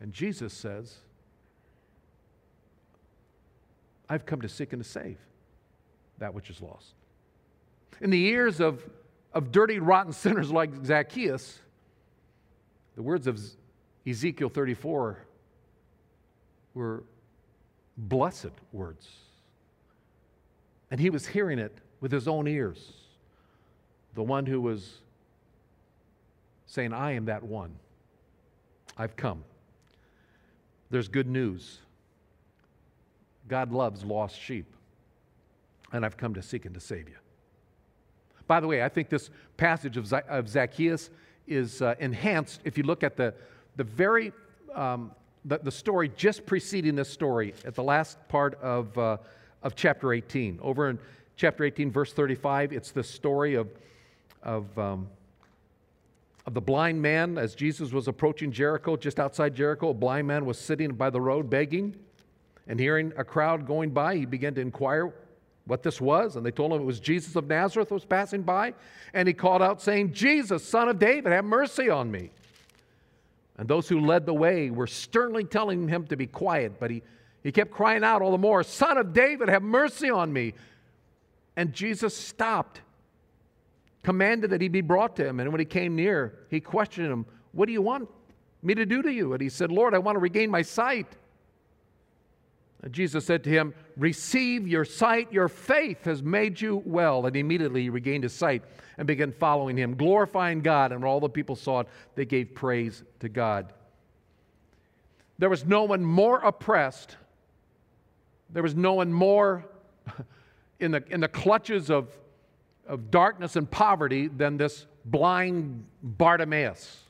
And 0.00 0.12
Jesus 0.12 0.52
says, 0.52 0.96
I've 4.08 4.26
come 4.26 4.42
to 4.42 4.48
seek 4.48 4.72
and 4.72 4.82
to 4.82 4.88
save 4.88 5.18
that 6.18 6.34
which 6.34 6.50
is 6.50 6.60
lost. 6.60 6.94
In 8.00 8.10
the 8.10 8.26
ears 8.26 8.60
of, 8.60 8.82
of 9.32 9.52
dirty, 9.52 9.78
rotten 9.78 10.12
sinners 10.24 10.50
like 10.50 10.84
Zacchaeus, 10.84 11.58
the 12.96 13.02
words 13.02 13.26
of 13.26 13.40
Ezekiel 14.06 14.48
34 14.48 15.18
were 16.74 17.04
blessed 17.96 18.50
words. 18.72 19.08
And 20.90 21.00
he 21.00 21.10
was 21.10 21.26
hearing 21.26 21.58
it 21.58 21.76
with 22.00 22.10
his 22.10 22.26
own 22.26 22.48
ears. 22.48 22.92
The 24.14 24.22
one 24.22 24.46
who 24.46 24.60
was 24.60 24.98
saying, 26.66 26.92
I 26.92 27.12
am 27.12 27.26
that 27.26 27.42
one. 27.42 27.76
I've 28.96 29.16
come. 29.16 29.44
There's 30.90 31.08
good 31.08 31.28
news. 31.28 31.78
God 33.48 33.72
loves 33.72 34.04
lost 34.04 34.38
sheep, 34.38 34.66
and 35.92 36.04
I've 36.04 36.16
come 36.16 36.34
to 36.34 36.42
seek 36.42 36.66
and 36.66 36.74
to 36.74 36.80
save 36.80 37.08
you. 37.08 37.16
By 38.50 38.58
the 38.58 38.66
way, 38.66 38.82
I 38.82 38.88
think 38.88 39.10
this 39.10 39.30
passage 39.56 39.96
of, 39.96 40.12
of 40.12 40.48
Zacchaeus 40.48 41.10
is 41.46 41.82
uh, 41.82 41.94
enhanced 42.00 42.60
if 42.64 42.76
you 42.76 42.82
look 42.82 43.04
at 43.04 43.16
the, 43.16 43.32
the 43.76 43.84
very 43.84 44.32
um, 44.74 45.12
the, 45.44 45.58
the 45.58 45.70
story 45.70 46.10
just 46.16 46.46
preceding 46.46 46.96
this 46.96 47.08
story 47.08 47.54
at 47.64 47.76
the 47.76 47.84
last 47.84 48.18
part 48.26 48.60
of, 48.60 48.98
uh, 48.98 49.18
of 49.62 49.76
chapter 49.76 50.12
18. 50.12 50.58
Over 50.62 50.90
in 50.90 50.98
chapter 51.36 51.62
18, 51.62 51.92
verse 51.92 52.12
35, 52.12 52.72
it's 52.72 52.90
the 52.90 53.04
story 53.04 53.54
of, 53.54 53.68
of, 54.42 54.76
um, 54.76 55.06
of 56.44 56.52
the 56.52 56.60
blind 56.60 57.00
man 57.00 57.38
as 57.38 57.54
Jesus 57.54 57.92
was 57.92 58.08
approaching 58.08 58.50
Jericho, 58.50 58.96
just 58.96 59.20
outside 59.20 59.54
Jericho. 59.54 59.90
A 59.90 59.94
blind 59.94 60.26
man 60.26 60.44
was 60.44 60.58
sitting 60.58 60.90
by 60.94 61.08
the 61.08 61.20
road 61.20 61.48
begging, 61.48 61.94
and 62.66 62.80
hearing 62.80 63.12
a 63.16 63.22
crowd 63.22 63.64
going 63.64 63.90
by, 63.90 64.16
he 64.16 64.26
began 64.26 64.56
to 64.56 64.60
inquire 64.60 65.14
what 65.70 65.84
this 65.84 66.00
was. 66.00 66.34
And 66.34 66.44
they 66.44 66.50
told 66.50 66.72
him 66.72 66.82
it 66.82 66.84
was 66.84 66.98
Jesus 66.98 67.36
of 67.36 67.46
Nazareth 67.46 67.92
was 67.92 68.04
passing 68.04 68.42
by. 68.42 68.74
And 69.14 69.28
he 69.28 69.32
called 69.32 69.62
out, 69.62 69.80
saying, 69.80 70.12
Jesus, 70.12 70.64
son 70.64 70.88
of 70.88 70.98
David, 70.98 71.32
have 71.32 71.44
mercy 71.44 71.88
on 71.88 72.10
me. 72.10 72.30
And 73.56 73.68
those 73.68 73.88
who 73.88 74.00
led 74.00 74.26
the 74.26 74.34
way 74.34 74.70
were 74.70 74.88
sternly 74.88 75.44
telling 75.44 75.86
him 75.86 76.06
to 76.08 76.16
be 76.16 76.26
quiet, 76.26 76.80
but 76.80 76.90
he, 76.90 77.02
he 77.42 77.52
kept 77.52 77.70
crying 77.70 78.02
out 78.02 78.20
all 78.20 78.32
the 78.32 78.38
more, 78.38 78.62
Son 78.62 78.98
of 78.98 79.12
David, 79.12 79.48
have 79.48 79.62
mercy 79.62 80.10
on 80.10 80.32
me. 80.32 80.54
And 81.56 81.72
Jesus 81.72 82.16
stopped, 82.16 82.80
commanded 84.02 84.50
that 84.50 84.60
he 84.60 84.68
be 84.68 84.80
brought 84.80 85.14
to 85.16 85.26
him. 85.26 85.40
And 85.40 85.52
when 85.52 85.58
he 85.58 85.66
came 85.66 85.94
near, 85.94 86.38
he 86.48 86.58
questioned 86.58 87.12
him, 87.12 87.26
What 87.52 87.66
do 87.66 87.72
you 87.72 87.82
want 87.82 88.08
me 88.62 88.74
to 88.74 88.86
do 88.86 89.02
to 89.02 89.12
you? 89.12 89.34
And 89.34 89.42
he 89.42 89.50
said, 89.50 89.70
Lord, 89.70 89.94
I 89.94 89.98
want 89.98 90.16
to 90.16 90.20
regain 90.20 90.50
my 90.50 90.62
sight. 90.62 91.06
Jesus 92.88 93.26
said 93.26 93.44
to 93.44 93.50
him, 93.50 93.74
Receive 93.96 94.66
your 94.66 94.84
sight, 94.84 95.32
your 95.32 95.48
faith 95.48 96.04
has 96.04 96.22
made 96.22 96.60
you 96.60 96.82
well. 96.86 97.26
And 97.26 97.36
immediately 97.36 97.82
he 97.82 97.90
regained 97.90 98.22
his 98.22 98.32
sight 98.32 98.62
and 98.96 99.06
began 99.06 99.32
following 99.32 99.76
him, 99.76 99.96
glorifying 99.96 100.62
God. 100.62 100.92
And 100.92 101.02
when 101.02 101.10
all 101.10 101.20
the 101.20 101.28
people 101.28 101.56
saw 101.56 101.80
it, 101.80 101.88
they 102.14 102.24
gave 102.24 102.54
praise 102.54 103.02
to 103.20 103.28
God. 103.28 103.72
There 105.38 105.50
was 105.50 105.64
no 105.64 105.84
one 105.84 106.04
more 106.04 106.38
oppressed, 106.38 107.16
there 108.50 108.62
was 108.62 108.74
no 108.74 108.94
one 108.94 109.12
more 109.12 109.64
in 110.80 110.90
the, 110.90 111.04
in 111.08 111.20
the 111.20 111.28
clutches 111.28 111.90
of, 111.90 112.08
of 112.86 113.10
darkness 113.10 113.56
and 113.56 113.70
poverty 113.70 114.28
than 114.28 114.56
this 114.56 114.86
blind 115.04 115.84
Bartimaeus. 116.02 117.04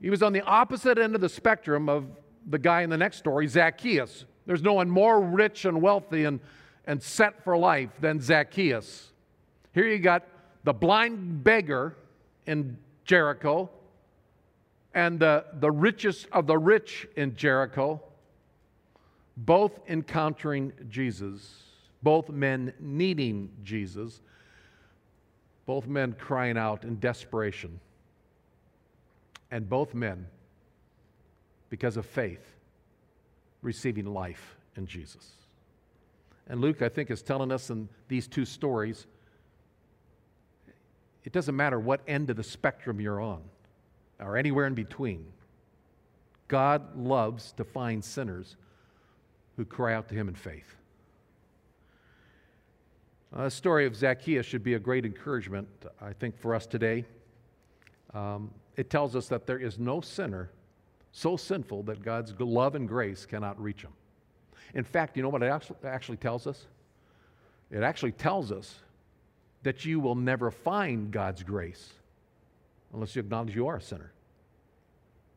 He 0.00 0.10
was 0.10 0.22
on 0.22 0.32
the 0.32 0.40
opposite 0.40 0.98
end 0.98 1.14
of 1.14 1.20
the 1.20 1.28
spectrum 1.28 1.88
of 1.88 2.06
the 2.48 2.58
guy 2.58 2.82
in 2.82 2.90
the 2.90 2.96
next 2.96 3.18
story, 3.18 3.46
Zacchaeus. 3.46 4.24
There's 4.46 4.62
no 4.62 4.74
one 4.74 4.90
more 4.90 5.20
rich 5.20 5.64
and 5.64 5.80
wealthy 5.80 6.24
and, 6.24 6.40
and 6.86 7.02
set 7.02 7.44
for 7.44 7.56
life 7.56 7.90
than 8.00 8.20
Zacchaeus. 8.20 9.12
Here 9.72 9.86
you 9.86 9.98
got 9.98 10.26
the 10.64 10.72
blind 10.72 11.44
beggar 11.44 11.96
in 12.46 12.76
Jericho 13.04 13.70
and 14.94 15.18
the, 15.18 15.44
the 15.54 15.70
richest 15.70 16.28
of 16.32 16.46
the 16.46 16.58
rich 16.58 17.06
in 17.16 17.34
Jericho, 17.34 18.00
both 19.36 19.80
encountering 19.88 20.72
Jesus, 20.88 21.62
both 22.02 22.28
men 22.28 22.74
needing 22.78 23.50
Jesus, 23.62 24.20
both 25.64 25.86
men 25.86 26.12
crying 26.18 26.58
out 26.58 26.84
in 26.84 26.98
desperation, 26.98 27.80
and 29.50 29.68
both 29.68 29.94
men 29.94 30.26
because 31.72 31.96
of 31.96 32.04
faith, 32.04 32.54
receiving 33.62 34.04
life 34.04 34.56
in 34.76 34.86
Jesus. 34.86 35.30
And 36.46 36.60
Luke, 36.60 36.82
I 36.82 36.90
think, 36.90 37.10
is 37.10 37.22
telling 37.22 37.50
us 37.50 37.70
in 37.70 37.88
these 38.08 38.26
two 38.26 38.44
stories 38.44 39.06
it 41.24 41.32
doesn't 41.32 41.56
matter 41.56 41.80
what 41.80 42.02
end 42.06 42.28
of 42.28 42.36
the 42.36 42.42
spectrum 42.42 43.00
you're 43.00 43.22
on 43.22 43.40
or 44.20 44.36
anywhere 44.36 44.66
in 44.66 44.74
between. 44.74 45.24
God 46.46 46.94
loves 46.94 47.52
to 47.52 47.64
find 47.64 48.04
sinners 48.04 48.56
who 49.56 49.64
cry 49.64 49.94
out 49.94 50.10
to 50.10 50.14
him 50.14 50.28
in 50.28 50.34
faith. 50.34 50.76
Uh, 53.34 53.44
the 53.44 53.50
story 53.50 53.86
of 53.86 53.96
Zacchaeus 53.96 54.44
should 54.44 54.62
be 54.62 54.74
a 54.74 54.78
great 54.78 55.06
encouragement, 55.06 55.68
I 56.02 56.12
think, 56.12 56.38
for 56.38 56.54
us 56.54 56.66
today. 56.66 57.06
Um, 58.12 58.50
it 58.76 58.90
tells 58.90 59.16
us 59.16 59.26
that 59.28 59.46
there 59.46 59.58
is 59.58 59.78
no 59.78 60.02
sinner 60.02 60.50
so 61.12 61.36
sinful 61.36 61.84
that 61.84 62.02
God's 62.02 62.32
love 62.40 62.74
and 62.74 62.88
grace 62.88 63.26
cannot 63.26 63.60
reach 63.62 63.82
them. 63.82 63.92
In 64.74 64.82
fact, 64.82 65.16
you 65.16 65.22
know 65.22 65.28
what 65.28 65.42
it 65.42 65.52
actually 65.84 66.16
tells 66.16 66.46
us? 66.46 66.66
It 67.70 67.82
actually 67.82 68.12
tells 68.12 68.50
us 68.50 68.74
that 69.62 69.84
you 69.84 70.00
will 70.00 70.14
never 70.14 70.50
find 70.50 71.10
God's 71.10 71.42
grace 71.42 71.92
unless 72.92 73.14
you 73.14 73.20
acknowledge 73.20 73.54
you 73.54 73.66
are 73.66 73.76
a 73.76 73.80
sinner. 73.82 74.12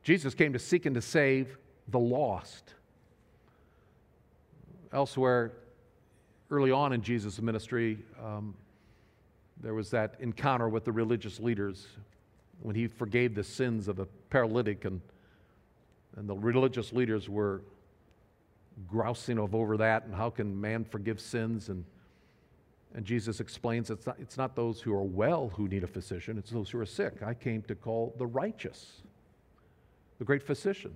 Jesus 0.04 0.34
came 0.34 0.54
to 0.54 0.60
seek 0.60 0.86
and 0.86 0.96
to 0.96 1.02
save 1.02 1.58
the 1.90 2.00
lost. 2.00 2.74
Elsewhere, 4.94 5.54
early 6.50 6.72
on 6.72 6.94
in 6.94 7.02
Jesus' 7.02 7.42
ministry, 7.42 7.98
um, 8.24 8.54
there 9.62 9.74
was 9.74 9.90
that 9.92 10.16
encounter 10.20 10.70
with 10.70 10.86
the 10.86 10.92
religious 10.92 11.40
leaders 11.40 11.88
when 12.62 12.76
he 12.76 12.88
forgave 12.88 13.36
the 13.36 13.44
sins 13.44 13.88
of 13.88 14.00
a 14.00 14.06
paralytic 14.30 14.86
and 14.86 15.02
and 16.16 16.28
the 16.28 16.36
religious 16.36 16.94
leaders 16.94 17.30
were 17.30 17.62
grousing 18.88 19.40
over 19.40 19.78
that 19.78 20.06
and 20.06 20.14
how 20.14 20.30
can 20.30 20.60
man 20.60 20.84
forgive 20.84 21.20
sins 21.20 21.70
and 21.70 21.86
and 22.96 23.04
Jesus 23.04 23.42
explains 23.42 23.90
it's 23.90 24.08
not, 24.08 24.16
it's 24.20 24.38
not 24.38 24.56
those 24.56 24.80
who 24.80 24.94
are 24.94 25.04
well 25.04 25.50
who 25.50 25.68
need 25.68 25.84
a 25.84 25.88
physician, 25.88 26.38
it's 26.38 26.50
those 26.50 26.70
who 26.70 26.80
are 26.80 26.86
sick. 26.86 27.22
I 27.22 27.34
came 27.34 27.62
to 27.64 27.76
call 27.76 28.16
the 28.18 28.26
righteous, 28.26 29.02
the 30.18 30.24
great 30.24 30.42
physician. 30.42 30.96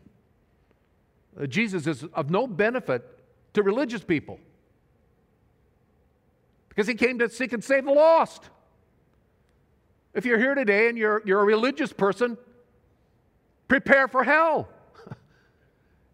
Uh, 1.40 1.46
Jesus 1.46 1.86
is 1.88 2.06
of 2.14 2.30
no 2.30 2.48
benefit 2.48 3.06
to 3.54 3.64
religious 3.64 4.02
people 4.02 4.40
because 6.70 6.88
he 6.88 6.96
came 6.96 7.20
to 7.20 7.30
seek 7.30 7.52
and 7.52 7.62
save 7.62 7.84
the 7.84 7.92
lost. 7.92 8.50
If 10.14 10.26
you're 10.26 10.40
here 10.40 10.56
today 10.56 10.88
and 10.88 10.98
you're, 10.98 11.22
you're 11.26 11.42
a 11.42 11.46
religious 11.46 11.92
person, 11.92 12.38
prepare 13.68 14.08
for 14.08 14.24
hell. 14.24 14.70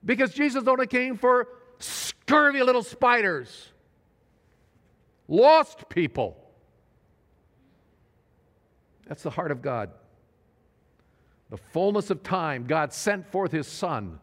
Because 0.05 0.33
Jesus 0.33 0.67
only 0.67 0.87
came 0.87 1.17
for 1.17 1.47
scurvy 1.79 2.61
little 2.61 2.83
spiders, 2.83 3.71
lost 5.27 5.89
people. 5.89 6.37
That's 9.07 9.23
the 9.23 9.29
heart 9.29 9.51
of 9.51 9.61
God. 9.61 9.91
The 11.49 11.57
fullness 11.57 12.09
of 12.09 12.23
time, 12.23 12.65
God 12.65 12.91
sent 12.91 13.31
forth 13.31 13.51
his 13.51 13.67
Son 13.67 14.19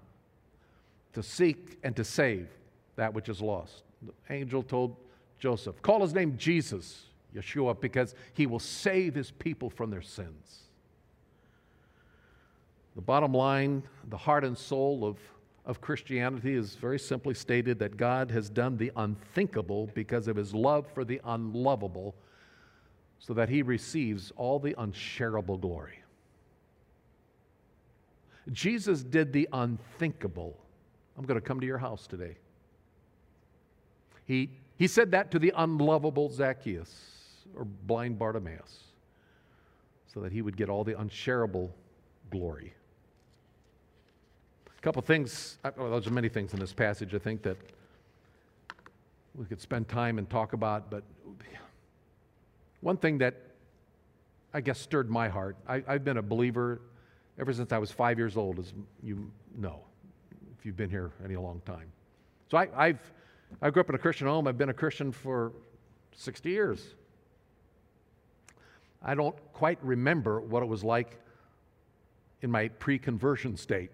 to 1.12 1.22
seek 1.22 1.78
and 1.82 1.94
to 1.96 2.04
save 2.04 2.48
that 2.96 3.14
which 3.14 3.28
is 3.28 3.40
lost. 3.40 3.84
The 4.02 4.34
angel 4.34 4.62
told 4.62 4.96
Joseph, 5.38 5.80
Call 5.82 6.02
his 6.02 6.14
name 6.14 6.36
Jesus, 6.36 7.04
Yeshua, 7.34 7.80
because 7.80 8.14
he 8.34 8.46
will 8.46 8.58
save 8.58 9.14
his 9.14 9.30
people 9.30 9.70
from 9.70 9.90
their 9.90 10.02
sins. 10.02 10.62
The 12.94 13.02
bottom 13.02 13.32
line, 13.32 13.82
the 14.08 14.16
heart 14.16 14.44
and 14.44 14.56
soul 14.56 15.04
of, 15.04 15.16
of 15.64 15.80
Christianity 15.80 16.54
is 16.54 16.74
very 16.74 16.98
simply 16.98 17.34
stated 17.34 17.78
that 17.78 17.96
God 17.96 18.30
has 18.30 18.50
done 18.50 18.76
the 18.76 18.90
unthinkable 18.96 19.88
because 19.94 20.26
of 20.26 20.36
his 20.36 20.52
love 20.52 20.86
for 20.92 21.04
the 21.04 21.20
unlovable, 21.24 22.14
so 23.18 23.32
that 23.34 23.48
he 23.48 23.62
receives 23.62 24.32
all 24.36 24.58
the 24.58 24.74
unshareable 24.78 25.56
glory. 25.56 26.00
Jesus 28.50 29.04
did 29.04 29.32
the 29.32 29.48
unthinkable. 29.52 30.58
I'm 31.16 31.24
going 31.24 31.40
to 31.40 31.46
come 31.46 31.60
to 31.60 31.66
your 31.66 31.78
house 31.78 32.08
today. 32.08 32.36
He, 34.24 34.50
he 34.76 34.88
said 34.88 35.12
that 35.12 35.30
to 35.30 35.38
the 35.38 35.52
unlovable 35.56 36.28
Zacchaeus 36.30 36.92
or 37.56 37.64
blind 37.64 38.18
Bartimaeus 38.18 38.84
so 40.12 40.20
that 40.20 40.32
he 40.32 40.42
would 40.42 40.56
get 40.56 40.68
all 40.68 40.82
the 40.82 40.98
unshareable 40.98 41.72
glory. 42.30 42.74
A 44.82 44.84
couple 44.84 45.00
things, 45.00 45.58
uh, 45.62 45.70
well, 45.76 45.90
there's 45.90 46.10
many 46.10 46.28
things 46.28 46.52
in 46.52 46.58
this 46.58 46.72
passage 46.72 47.14
I 47.14 47.18
think 47.18 47.42
that 47.42 47.56
we 49.36 49.44
could 49.44 49.60
spend 49.60 49.88
time 49.88 50.18
and 50.18 50.28
talk 50.28 50.54
about, 50.54 50.90
but 50.90 51.04
one 52.80 52.96
thing 52.96 53.18
that 53.18 53.36
I 54.52 54.60
guess 54.60 54.80
stirred 54.80 55.08
my 55.08 55.28
heart, 55.28 55.56
I, 55.68 55.84
have 55.86 56.02
been 56.02 56.16
a 56.16 56.22
believer 56.22 56.80
ever 57.38 57.52
since 57.52 57.70
I 57.70 57.78
was 57.78 57.92
five 57.92 58.18
years 58.18 58.36
old, 58.36 58.58
as 58.58 58.74
you 59.04 59.30
know, 59.56 59.78
if 60.58 60.66
you've 60.66 60.76
been 60.76 60.90
here 60.90 61.12
any 61.24 61.36
long 61.36 61.62
time. 61.64 61.92
So 62.50 62.58
I, 62.58 62.66
I've, 62.74 63.12
I 63.62 63.70
grew 63.70 63.82
up 63.82 63.88
in 63.88 63.94
a 63.94 63.98
Christian 63.98 64.26
home. 64.26 64.48
I've 64.48 64.58
been 64.58 64.70
a 64.70 64.74
Christian 64.74 65.12
for 65.12 65.52
60 66.16 66.50
years. 66.50 66.96
I 69.00 69.14
don't 69.14 69.36
quite 69.52 69.78
remember 69.80 70.40
what 70.40 70.64
it 70.64 70.66
was 70.66 70.82
like 70.82 71.20
in 72.40 72.50
my 72.50 72.66
pre 72.66 72.98
conversion 72.98 73.56
state. 73.56 73.92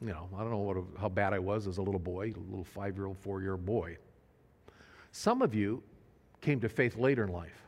You 0.00 0.08
know, 0.08 0.28
I 0.34 0.40
don't 0.40 0.50
know 0.50 0.58
what, 0.58 0.76
how 0.98 1.08
bad 1.08 1.34
I 1.34 1.38
was 1.38 1.66
as 1.66 1.78
a 1.78 1.82
little 1.82 2.00
boy, 2.00 2.32
a 2.34 2.50
little 2.50 2.64
five 2.64 2.96
year 2.96 3.06
old, 3.06 3.18
four 3.18 3.42
year 3.42 3.52
old 3.52 3.66
boy. 3.66 3.98
Some 5.12 5.42
of 5.42 5.54
you 5.54 5.82
came 6.40 6.60
to 6.60 6.68
faith 6.68 6.96
later 6.96 7.24
in 7.24 7.32
life. 7.32 7.66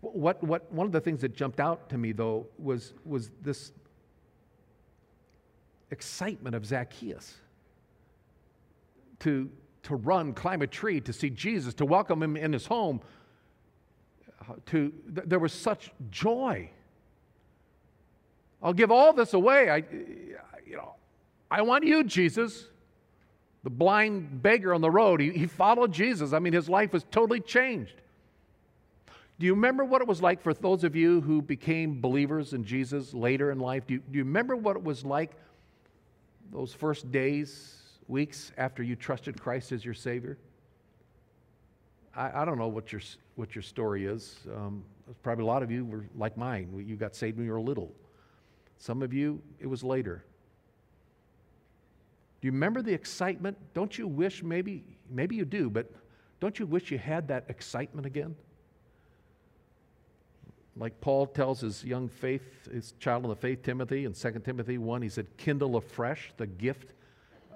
What, 0.00 0.42
what, 0.42 0.72
one 0.72 0.86
of 0.86 0.92
the 0.92 1.00
things 1.00 1.20
that 1.20 1.34
jumped 1.34 1.60
out 1.60 1.88
to 1.90 1.98
me, 1.98 2.12
though, 2.12 2.46
was, 2.58 2.94
was 3.04 3.30
this 3.42 3.72
excitement 5.90 6.56
of 6.56 6.64
Zacchaeus 6.66 7.36
to, 9.20 9.50
to 9.84 9.96
run, 9.96 10.32
climb 10.32 10.62
a 10.62 10.66
tree, 10.66 11.00
to 11.02 11.12
see 11.12 11.30
Jesus, 11.30 11.74
to 11.74 11.84
welcome 11.84 12.22
him 12.22 12.36
in 12.36 12.52
his 12.52 12.66
home. 12.66 13.00
Uh, 14.40 14.54
to, 14.66 14.92
th- 15.14 15.28
there 15.28 15.38
was 15.38 15.52
such 15.52 15.92
joy. 16.10 16.68
I'll 18.60 18.72
give 18.72 18.90
all 18.90 19.12
this 19.12 19.34
away. 19.34 19.70
I, 19.70 19.84
you 20.72 20.78
know, 20.78 20.94
I 21.50 21.60
want 21.60 21.84
you, 21.84 22.02
Jesus. 22.02 22.64
The 23.62 23.70
blind 23.70 24.42
beggar 24.42 24.72
on 24.72 24.80
the 24.80 24.90
road, 24.90 25.20
he, 25.20 25.30
he 25.30 25.46
followed 25.46 25.92
Jesus. 25.92 26.32
I 26.32 26.38
mean, 26.38 26.54
his 26.54 26.68
life 26.68 26.94
was 26.94 27.04
totally 27.10 27.40
changed. 27.40 28.00
Do 29.38 29.46
you 29.46 29.54
remember 29.54 29.84
what 29.84 30.00
it 30.00 30.08
was 30.08 30.22
like 30.22 30.42
for 30.42 30.54
those 30.54 30.82
of 30.82 30.96
you 30.96 31.20
who 31.20 31.42
became 31.42 32.00
believers 32.00 32.54
in 32.54 32.64
Jesus 32.64 33.12
later 33.12 33.50
in 33.50 33.60
life? 33.60 33.86
Do 33.86 33.94
you, 33.94 34.00
do 34.00 34.16
you 34.18 34.24
remember 34.24 34.56
what 34.56 34.76
it 34.76 34.82
was 34.82 35.04
like 35.04 35.32
those 36.50 36.72
first 36.72 37.12
days, 37.12 37.76
weeks 38.08 38.50
after 38.56 38.82
you 38.82 38.96
trusted 38.96 39.40
Christ 39.40 39.72
as 39.72 39.84
your 39.84 39.94
Savior? 39.94 40.38
I, 42.16 42.42
I 42.42 42.44
don't 42.46 42.58
know 42.58 42.68
what 42.68 42.92
your, 42.92 43.02
what 43.36 43.54
your 43.54 43.62
story 43.62 44.06
is. 44.06 44.38
Um, 44.56 44.84
probably 45.22 45.44
a 45.44 45.46
lot 45.46 45.62
of 45.62 45.70
you 45.70 45.84
were 45.84 46.06
like 46.16 46.36
mine. 46.38 46.82
You 46.86 46.96
got 46.96 47.14
saved 47.14 47.36
when 47.36 47.46
you 47.46 47.52
were 47.52 47.60
little. 47.60 47.92
Some 48.78 49.02
of 49.02 49.12
you, 49.12 49.42
it 49.60 49.66
was 49.66 49.84
later. 49.84 50.24
Do 52.42 52.48
you 52.48 52.52
remember 52.52 52.82
the 52.82 52.92
excitement? 52.92 53.56
Don't 53.72 53.96
you 53.96 54.08
wish 54.08 54.42
maybe, 54.42 54.82
maybe 55.08 55.36
you 55.36 55.44
do, 55.44 55.70
but 55.70 55.88
don't 56.40 56.58
you 56.58 56.66
wish 56.66 56.90
you 56.90 56.98
had 56.98 57.28
that 57.28 57.44
excitement 57.48 58.04
again? 58.04 58.34
Like 60.76 61.00
Paul 61.00 61.26
tells 61.26 61.60
his 61.60 61.84
young 61.84 62.08
faith, 62.08 62.42
his 62.72 62.94
child 62.98 63.22
in 63.22 63.30
the 63.30 63.36
faith, 63.36 63.62
Timothy, 63.62 64.06
in 64.06 64.12
2 64.12 64.42
Timothy 64.44 64.76
1, 64.76 65.02
he 65.02 65.08
said, 65.08 65.28
kindle 65.36 65.76
afresh 65.76 66.32
the 66.36 66.48
gift 66.48 66.94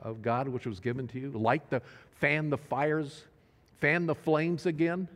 of 0.02 0.22
God 0.22 0.46
which 0.46 0.66
was 0.66 0.78
given 0.78 1.08
to 1.08 1.18
you. 1.18 1.30
Light 1.30 1.68
the, 1.68 1.82
fan 2.20 2.48
the 2.48 2.58
fires, 2.58 3.24
fan 3.80 4.06
the 4.06 4.14
flames 4.14 4.66
again. 4.66 5.08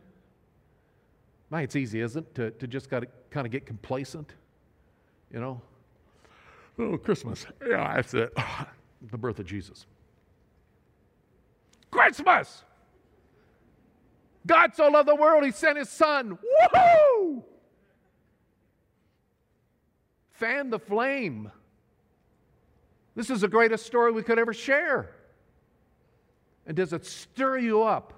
My, 1.49 1.61
it's 1.61 1.77
easy, 1.77 2.01
isn't 2.01 2.27
it, 2.27 2.35
to, 2.35 2.51
to 2.51 2.67
just 2.67 2.89
got 2.89 3.01
to 3.01 3.07
kind 3.29 3.45
of 3.45 3.53
get 3.53 3.65
complacent, 3.65 4.33
you 5.33 5.39
know? 5.39 5.61
Oh, 6.77 6.97
Christmas. 6.97 7.45
Yeah, 7.65 7.95
that's 7.95 8.13
it. 8.13 8.33
the 9.09 9.17
birth 9.17 9.39
of 9.39 9.45
Jesus. 9.45 9.85
Christmas! 11.89 12.63
God 14.45 14.75
so 14.75 14.87
loved 14.87 15.07
the 15.07 15.15
world, 15.15 15.43
he 15.43 15.51
sent 15.51 15.77
his 15.77 15.89
son. 15.89 16.37
Woohoo! 16.73 17.43
fan 20.41 20.71
the 20.71 20.79
flame. 20.79 21.51
This 23.15 23.29
is 23.29 23.41
the 23.41 23.47
greatest 23.47 23.85
story 23.85 24.11
we 24.11 24.23
could 24.23 24.39
ever 24.39 24.53
share. 24.53 25.11
And 26.65 26.75
does 26.75 26.93
it 26.93 27.05
stir 27.05 27.59
you 27.59 27.83
up? 27.83 28.13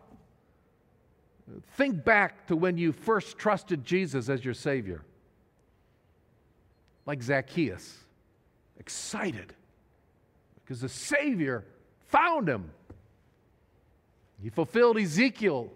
Think 1.75 2.05
back 2.05 2.47
to 2.47 2.55
when 2.55 2.77
you 2.77 2.93
first 2.93 3.37
trusted 3.37 3.83
Jesus 3.83 4.29
as 4.29 4.45
your 4.45 4.53
Savior. 4.53 5.03
Like 7.05 7.21
Zacchaeus, 7.21 7.97
excited 8.79 9.53
because 10.63 10.81
the 10.81 10.89
Savior 10.89 11.65
found 12.07 12.47
him. 12.47 12.71
He 14.41 14.49
fulfilled 14.49 14.97
Ezekiel. 14.97 15.71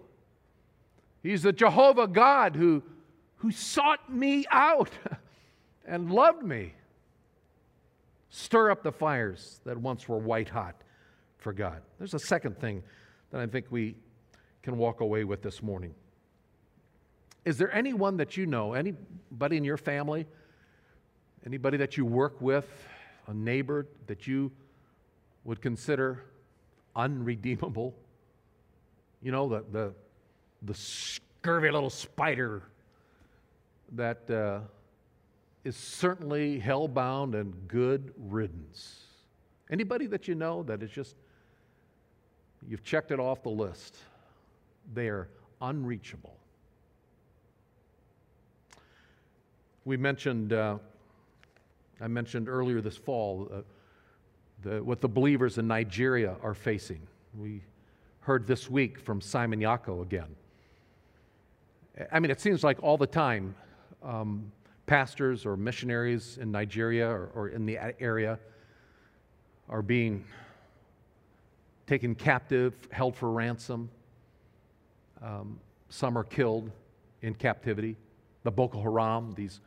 He's 1.22 1.42
the 1.42 1.52
Jehovah 1.52 2.06
God 2.06 2.56
who, 2.56 2.82
who 3.36 3.50
sought 3.50 4.12
me 4.12 4.46
out. 4.50 4.90
and 5.88 6.12
loved 6.12 6.44
me. 6.44 6.74
Stir 8.30 8.70
up 8.70 8.82
the 8.82 8.92
fires 8.92 9.60
that 9.64 9.76
once 9.78 10.06
were 10.06 10.18
white 10.18 10.50
hot 10.50 10.76
for 11.38 11.52
God. 11.52 11.80
There's 11.98 12.14
a 12.14 12.18
second 12.18 12.60
thing 12.60 12.82
that 13.32 13.40
I 13.40 13.46
think 13.46 13.66
we 13.70 13.96
can 14.62 14.76
walk 14.76 15.00
away 15.00 15.24
with 15.24 15.42
this 15.42 15.62
morning. 15.62 15.94
Is 17.44 17.56
there 17.56 17.74
anyone 17.74 18.18
that 18.18 18.36
you 18.36 18.44
know, 18.44 18.74
anybody 18.74 19.56
in 19.56 19.64
your 19.64 19.78
family, 19.78 20.26
anybody 21.46 21.78
that 21.78 21.96
you 21.96 22.04
work 22.04 22.40
with, 22.40 22.68
a 23.26 23.34
neighbor 23.34 23.86
that 24.06 24.26
you 24.26 24.52
would 25.48 25.60
consider 25.60 26.22
unredeemable? 26.94 27.94
You 29.22 29.32
know, 29.32 29.48
the, 29.48 29.64
the, 29.72 29.94
the 30.62 30.74
scurvy 30.74 31.70
little 31.70 31.90
spider 31.90 32.62
that. 33.92 34.30
Uh, 34.30 34.60
is 35.64 35.76
certainly 35.76 36.58
hell-bound 36.58 37.34
and 37.34 37.52
good 37.68 38.14
riddance. 38.16 39.00
Anybody 39.70 40.06
that 40.06 40.26
you 40.26 40.34
know 40.34 40.62
that 40.62 40.82
is 40.82 40.90
just, 40.90 41.16
you've 42.66 42.82
checked 42.82 43.10
it 43.10 43.20
off 43.20 43.42
the 43.42 43.50
list. 43.50 43.96
They 44.94 45.08
are 45.08 45.28
unreachable. 45.60 46.36
We 49.84 49.98
mentioned, 49.98 50.54
uh, 50.54 50.78
I 52.00 52.08
mentioned 52.08 52.48
earlier 52.48 52.80
this 52.80 52.96
fall, 52.96 53.50
uh, 53.52 53.60
the, 54.62 54.82
what 54.82 55.00
the 55.00 55.08
believers 55.08 55.58
in 55.58 55.66
Nigeria 55.66 56.36
are 56.42 56.54
facing. 56.54 57.00
We 57.36 57.62
heard 58.20 58.46
this 58.46 58.68
week 58.70 58.98
from 58.98 59.20
Simon 59.20 59.60
Yako 59.60 60.02
again. 60.02 60.34
I 62.12 62.20
mean, 62.20 62.30
it 62.30 62.40
seems 62.40 62.62
like 62.62 62.82
all 62.82 62.96
the 62.96 63.06
time 63.06 63.54
um, 64.02 64.52
pastors 64.86 65.44
or 65.46 65.56
missionaries 65.56 66.38
in 66.38 66.50
Nigeria 66.50 67.08
or, 67.08 67.30
or 67.34 67.48
in 67.48 67.66
the 67.66 67.78
area 68.00 68.38
are 69.68 69.82
being 69.82 70.24
taken 71.86 72.14
captive, 72.14 72.74
held 72.90 73.16
for 73.16 73.30
ransom. 73.30 73.90
Um, 75.22 75.58
some 75.88 76.16
are 76.16 76.24
killed 76.24 76.70
in 77.22 77.34
captivity. 77.34 77.96
The 78.44 78.50
Boko 78.50 78.80
Haram, 78.80 79.32
these 79.34 79.60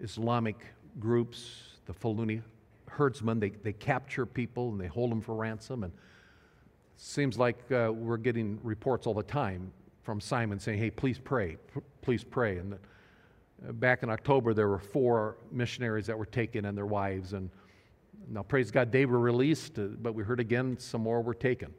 Islamic 0.00 0.56
groups, 0.98 1.78
the 1.86 1.92
Fulani 1.92 2.42
herdsmen, 2.94 3.40
they, 3.40 3.50
they 3.50 3.72
capture 3.72 4.26
people 4.26 4.70
and 4.70 4.80
they 4.80 4.86
hold 4.86 5.10
them 5.10 5.20
for 5.20 5.34
ransom. 5.34 5.84
And 5.84 5.92
seems 6.96 7.38
like 7.38 7.58
uh, 7.72 7.90
we're 7.92 8.16
getting 8.16 8.58
reports 8.62 9.06
all 9.06 9.14
the 9.14 9.22
time 9.22 9.72
from 10.02 10.20
Simon 10.20 10.58
saying, 10.58 10.78
hey, 10.78 10.90
please 10.90 11.18
pray, 11.18 11.56
p- 11.74 11.80
please 12.02 12.22
pray. 12.22 12.58
And 12.58 12.74
uh, 12.74 13.72
back 13.72 14.02
in 14.02 14.10
October, 14.10 14.54
there 14.54 14.68
were 14.68 14.78
four 14.78 15.36
missionaries 15.50 16.06
that 16.06 16.18
were 16.18 16.26
taken 16.26 16.66
and 16.66 16.76
their 16.76 16.86
wives. 16.86 17.32
And 17.32 17.50
now, 18.30 18.42
praise 18.42 18.70
God, 18.70 18.92
they 18.92 19.06
were 19.06 19.18
released, 19.18 19.78
uh, 19.78 19.86
but 20.02 20.14
we 20.14 20.22
heard 20.22 20.40
again 20.40 20.78
some 20.78 21.02
more 21.02 21.20
were 21.20 21.34
taken. 21.34 21.72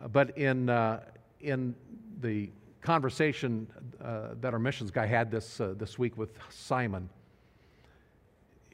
Uh, 0.00 0.08
but 0.08 0.36
in, 0.38 0.68
uh, 0.68 1.00
in 1.40 1.74
the 2.20 2.50
conversation 2.80 3.66
uh, 4.02 4.28
that 4.40 4.52
our 4.52 4.58
missions 4.58 4.90
guy 4.90 5.06
had 5.06 5.30
this, 5.30 5.60
this 5.76 5.98
week 5.98 6.16
with 6.16 6.30
Simon, 6.50 7.08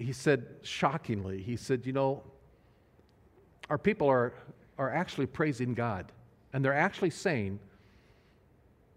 he 0.03 0.13
said, 0.13 0.47
shockingly, 0.63 1.43
he 1.43 1.57
said, 1.57 1.87
You 1.87 1.93
know, 1.93 2.23
our 3.71 3.79
people 3.79 4.09
are, 4.09 4.33
are 4.79 4.91
actually 4.91 5.27
praising 5.27 5.75
God, 5.75 6.13
and 6.53 6.65
they're 6.65 6.75
actually 6.75 7.11
saying 7.11 7.59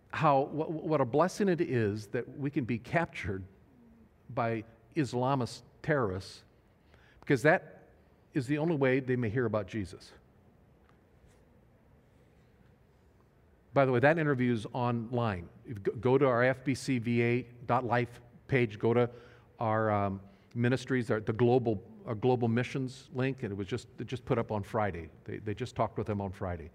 how, 0.09 0.49
what, 0.51 0.71
what 0.71 1.01
a 1.01 1.05
blessing 1.05 1.49
it 1.49 1.61
is 1.61 2.07
that 2.07 2.37
we 2.39 2.49
can 2.49 2.63
be 2.63 2.77
captured 2.77 3.43
by 4.33 4.63
Islamist 4.95 5.61
terrorists 5.83 6.43
because 7.19 7.41
that 7.41 7.83
is 8.33 8.47
the 8.47 8.57
only 8.57 8.75
way 8.75 8.99
they 8.99 9.15
may 9.15 9.29
hear 9.29 9.45
about 9.45 9.67
Jesus. 9.67 10.11
By 13.73 13.85
the 13.85 13.91
way, 13.91 13.99
that 13.99 14.17
interview 14.17 14.53
is 14.53 14.65
online. 14.71 15.49
Go 15.99 16.17
to 16.17 16.25
our 16.27 16.43
fbcva.life 16.43 18.21
page, 18.47 18.79
go 18.79 18.93
to 18.93 19.09
our 19.59 19.91
um, 19.91 20.21
ministries, 20.55 21.07
the 21.07 21.19
global, 21.19 21.83
our 22.07 22.15
global 22.15 22.47
missions 22.47 23.09
link, 23.13 23.43
and 23.43 23.51
it 23.51 23.55
was 23.55 23.67
just, 23.67 23.87
it 23.99 24.07
just 24.07 24.25
put 24.25 24.37
up 24.37 24.51
on 24.51 24.63
Friday. 24.63 25.09
They, 25.25 25.37
they 25.37 25.53
just 25.53 25.75
talked 25.75 25.97
with 25.97 26.07
them 26.07 26.21
on 26.21 26.31
Friday. 26.31 26.71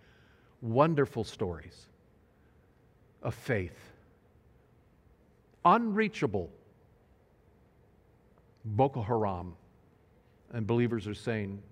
Wonderful 0.61 1.25
stories 1.25 1.87
of 3.23 3.35
faith. 3.35 3.79
Unreachable. 5.65 6.51
Boko 8.65 9.03
Haram. 9.03 9.55
And 10.53 10.67
believers 10.67 11.07
are 11.07 11.15
saying, 11.15 11.63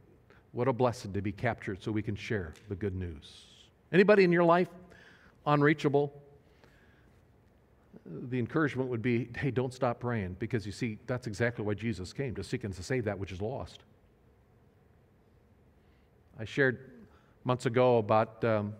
what 0.52 0.68
a 0.68 0.72
blessing 0.72 1.12
to 1.12 1.20
be 1.20 1.32
captured 1.32 1.82
so 1.82 1.92
we 1.92 2.02
can 2.02 2.16
share 2.16 2.54
the 2.68 2.74
good 2.74 2.94
news. 2.94 3.44
Anybody 3.92 4.24
in 4.24 4.32
your 4.32 4.44
life 4.44 4.68
unreachable? 5.46 6.12
The 8.10 8.38
encouragement 8.38 8.88
would 8.88 9.02
be 9.02 9.28
hey, 9.36 9.50
don't 9.50 9.72
stop 9.72 10.00
praying 10.00 10.36
because 10.38 10.64
you 10.64 10.72
see, 10.72 10.98
that's 11.06 11.26
exactly 11.26 11.64
why 11.64 11.74
Jesus 11.74 12.12
came 12.12 12.34
to 12.34 12.44
seek 12.44 12.64
and 12.64 12.74
to 12.74 12.82
save 12.82 13.04
that 13.04 13.18
which 13.18 13.32
is 13.32 13.40
lost. 13.42 13.80
I 16.38 16.44
shared 16.44 16.90
months 17.44 17.66
ago 17.66 17.98
about 17.98 18.44
um, 18.44 18.74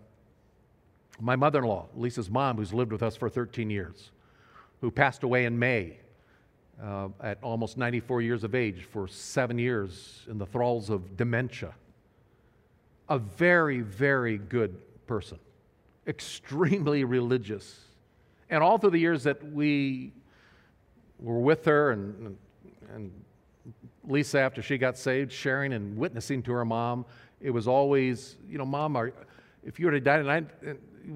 my 1.19 1.35
mother 1.35 1.59
in 1.59 1.65
law, 1.65 1.87
Lisa's 1.95 2.29
mom, 2.29 2.57
who's 2.57 2.73
lived 2.73 2.91
with 2.91 3.03
us 3.03 3.15
for 3.15 3.29
13 3.29 3.69
years, 3.69 4.11
who 4.81 4.89
passed 4.89 5.23
away 5.23 5.45
in 5.45 5.59
May 5.59 5.97
uh, 6.81 7.09
at 7.21 7.37
almost 7.43 7.77
94 7.77 8.21
years 8.21 8.43
of 8.43 8.55
age 8.55 8.83
for 8.83 9.07
seven 9.07 9.57
years 9.57 10.25
in 10.29 10.37
the 10.37 10.45
thralls 10.45 10.89
of 10.89 11.17
dementia. 11.17 11.73
A 13.09 13.19
very, 13.19 13.81
very 13.81 14.37
good 14.37 14.77
person, 15.07 15.39
extremely 16.07 17.03
religious. 17.03 17.79
And 18.49 18.63
all 18.63 18.77
through 18.77 18.91
the 18.91 18.99
years 18.99 19.23
that 19.23 19.51
we 19.51 20.13
were 21.19 21.39
with 21.39 21.65
her 21.65 21.91
and, 21.91 22.37
and 22.93 23.11
Lisa, 24.07 24.39
after 24.39 24.61
she 24.61 24.77
got 24.77 24.97
saved, 24.97 25.31
sharing 25.31 25.73
and 25.73 25.97
witnessing 25.97 26.41
to 26.43 26.51
her 26.53 26.65
mom, 26.65 27.05
it 27.41 27.51
was 27.51 27.67
always, 27.67 28.37
you 28.49 28.57
know, 28.57 28.65
Mom, 28.65 28.95
are, 28.95 29.13
if 29.63 29.79
you 29.79 29.85
were 29.85 29.91
to 29.91 29.99
die 29.99 30.17
tonight, 30.17 30.47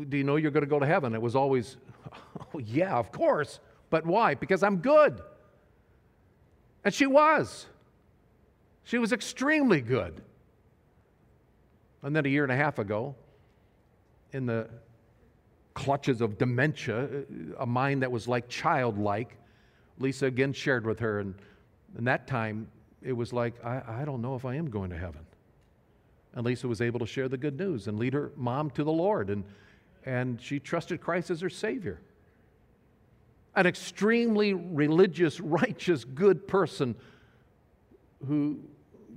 do 0.09 0.17
you 0.17 0.23
know 0.23 0.35
you're 0.35 0.51
going 0.51 0.63
to 0.63 0.69
go 0.69 0.79
to 0.79 0.85
heaven? 0.85 1.13
It 1.13 1.21
was 1.21 1.35
always, 1.35 1.77
oh, 2.53 2.59
yeah, 2.59 2.95
of 2.95 3.11
course. 3.11 3.59
But 3.89 4.05
why? 4.05 4.35
Because 4.35 4.63
I'm 4.63 4.77
good. 4.77 5.21
And 6.83 6.93
she 6.93 7.05
was. 7.05 7.65
She 8.83 8.97
was 8.97 9.11
extremely 9.11 9.81
good. 9.81 10.21
And 12.01 12.15
then 12.15 12.25
a 12.25 12.29
year 12.29 12.43
and 12.43 12.51
a 12.51 12.55
half 12.55 12.79
ago, 12.79 13.15
in 14.33 14.45
the 14.45 14.67
clutches 15.73 16.21
of 16.21 16.37
dementia, 16.37 17.07
a 17.59 17.65
mind 17.65 18.01
that 18.01 18.11
was 18.11 18.27
like 18.27 18.47
childlike, 18.49 19.37
Lisa 19.99 20.27
again 20.27 20.53
shared 20.53 20.85
with 20.85 20.99
her. 20.99 21.19
And, 21.19 21.35
in 21.97 22.05
that 22.05 22.27
time, 22.27 22.67
it 23.01 23.13
was 23.13 23.33
like, 23.33 23.63
I, 23.63 24.01
I 24.01 24.05
don't 24.05 24.21
know 24.21 24.35
if 24.35 24.45
I 24.45 24.55
am 24.55 24.69
going 24.69 24.89
to 24.89 24.97
heaven. 24.97 25.21
And 26.33 26.45
Lisa 26.45 26.67
was 26.67 26.81
able 26.81 26.99
to 26.99 27.05
share 27.05 27.29
the 27.29 27.37
good 27.37 27.59
news 27.59 27.87
and 27.87 27.99
lead 27.99 28.13
her 28.13 28.31
mom 28.35 28.71
to 28.71 28.83
the 28.83 28.91
Lord. 28.91 29.29
And, 29.29 29.43
and 30.05 30.41
she 30.41 30.59
trusted 30.59 31.01
Christ 31.01 31.29
as 31.29 31.41
her 31.41 31.49
Savior 31.49 31.99
an 33.55 33.67
extremely 33.67 34.53
religious, 34.53 35.39
righteous, 35.39 36.03
good 36.03 36.47
person 36.47 36.95
who 38.27 38.59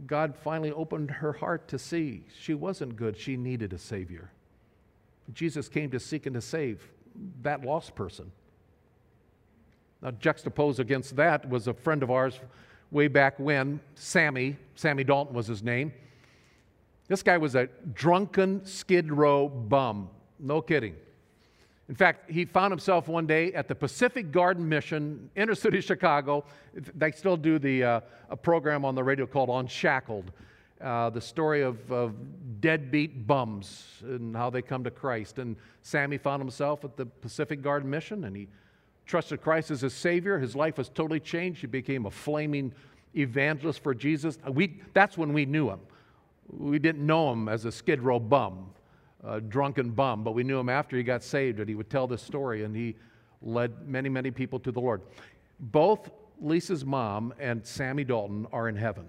God 0.06 0.34
finally 0.36 0.72
opened 0.72 1.10
her 1.10 1.32
heart 1.32 1.68
to 1.68 1.78
see 1.78 2.24
she 2.38 2.52
wasn't 2.52 2.96
good. 2.96 3.16
She 3.16 3.36
needed 3.36 3.72
a 3.72 3.78
Savior. 3.78 4.30
Jesus 5.32 5.68
came 5.68 5.90
to 5.90 6.00
seek 6.00 6.26
and 6.26 6.34
to 6.34 6.40
save 6.40 6.88
that 7.42 7.62
lost 7.62 7.94
person. 7.94 8.30
Now, 10.02 10.10
juxtaposed 10.12 10.78
against 10.78 11.16
that 11.16 11.48
was 11.48 11.66
a 11.68 11.74
friend 11.74 12.02
of 12.02 12.10
ours 12.10 12.38
way 12.90 13.08
back 13.08 13.38
when, 13.38 13.80
Sammy. 13.94 14.56
Sammy 14.74 15.04
Dalton 15.04 15.34
was 15.34 15.46
his 15.46 15.62
name. 15.62 15.92
This 17.08 17.22
guy 17.22 17.38
was 17.38 17.54
a 17.54 17.68
drunken 17.94 18.64
Skid 18.64 19.12
Row 19.12 19.48
bum. 19.48 20.10
No 20.38 20.60
kidding. 20.60 20.96
In 21.88 21.94
fact, 21.94 22.30
he 22.30 22.44
found 22.44 22.72
himself 22.72 23.06
one 23.06 23.26
day 23.26 23.52
at 23.52 23.68
the 23.68 23.74
Pacific 23.74 24.32
Garden 24.32 24.68
Mission, 24.68 25.30
inner 25.36 25.54
city 25.54 25.80
Chicago. 25.80 26.44
They 26.74 27.12
still 27.12 27.36
do 27.36 27.60
the, 27.60 27.84
uh, 27.84 28.00
a 28.28 28.36
program 28.36 28.84
on 28.84 28.96
the 28.96 29.04
radio 29.04 29.24
called 29.24 29.50
Unshackled, 29.50 30.32
uh, 30.80 31.10
the 31.10 31.20
story 31.20 31.62
of, 31.62 31.90
of 31.90 32.14
deadbeat 32.60 33.26
bums 33.26 34.02
and 34.02 34.36
how 34.36 34.50
they 34.50 34.62
come 34.62 34.84
to 34.84 34.90
Christ. 34.90 35.38
And 35.38 35.56
Sammy 35.82 36.18
found 36.18 36.40
himself 36.40 36.84
at 36.84 36.96
the 36.96 37.06
Pacific 37.06 37.62
Garden 37.62 37.88
Mission 37.88 38.24
and 38.24 38.36
he 38.36 38.48
trusted 39.06 39.40
Christ 39.40 39.70
as 39.70 39.80
his 39.80 39.94
Savior. 39.94 40.38
His 40.38 40.56
life 40.56 40.78
was 40.78 40.88
totally 40.88 41.20
changed. 41.20 41.60
He 41.60 41.66
became 41.66 42.06
a 42.06 42.10
flaming 42.10 42.72
evangelist 43.16 43.82
for 43.82 43.94
Jesus. 43.94 44.38
We, 44.48 44.80
that's 44.92 45.16
when 45.16 45.32
we 45.32 45.46
knew 45.46 45.70
him. 45.70 45.80
We 46.48 46.78
didn't 46.78 47.04
know 47.04 47.32
him 47.32 47.48
as 47.48 47.64
a 47.64 47.72
Skid 47.72 48.02
Row 48.02 48.18
bum 48.18 48.70
a 49.26 49.40
drunken 49.40 49.90
bum, 49.90 50.22
but 50.22 50.32
we 50.32 50.44
knew 50.44 50.58
him 50.58 50.68
after 50.68 50.96
he 50.96 51.02
got 51.02 51.22
saved 51.22 51.58
and 51.58 51.68
he 51.68 51.74
would 51.74 51.90
tell 51.90 52.06
this 52.06 52.22
story 52.22 52.64
and 52.64 52.74
he 52.74 52.94
led 53.42 53.88
many, 53.88 54.08
many 54.08 54.30
people 54.30 54.58
to 54.60 54.70
the 54.70 54.80
Lord. 54.80 55.02
Both 55.58 56.10
Lisa's 56.40 56.84
mom 56.84 57.34
and 57.38 57.66
Sammy 57.66 58.04
Dalton 58.04 58.46
are 58.52 58.68
in 58.68 58.76
heaven. 58.76 59.06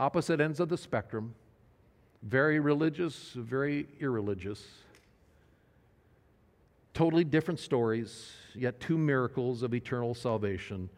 Opposite 0.00 0.40
ends 0.40 0.60
of 0.60 0.70
the 0.70 0.78
spectrum, 0.78 1.34
very 2.22 2.58
religious, 2.58 3.32
very 3.34 3.86
irreligious. 4.00 4.66
Totally 6.94 7.22
different 7.22 7.60
stories, 7.60 8.32
yet 8.54 8.80
two 8.80 8.96
miracles 8.96 9.62
of 9.62 9.74
eternal 9.74 10.14
salvation. 10.14 10.88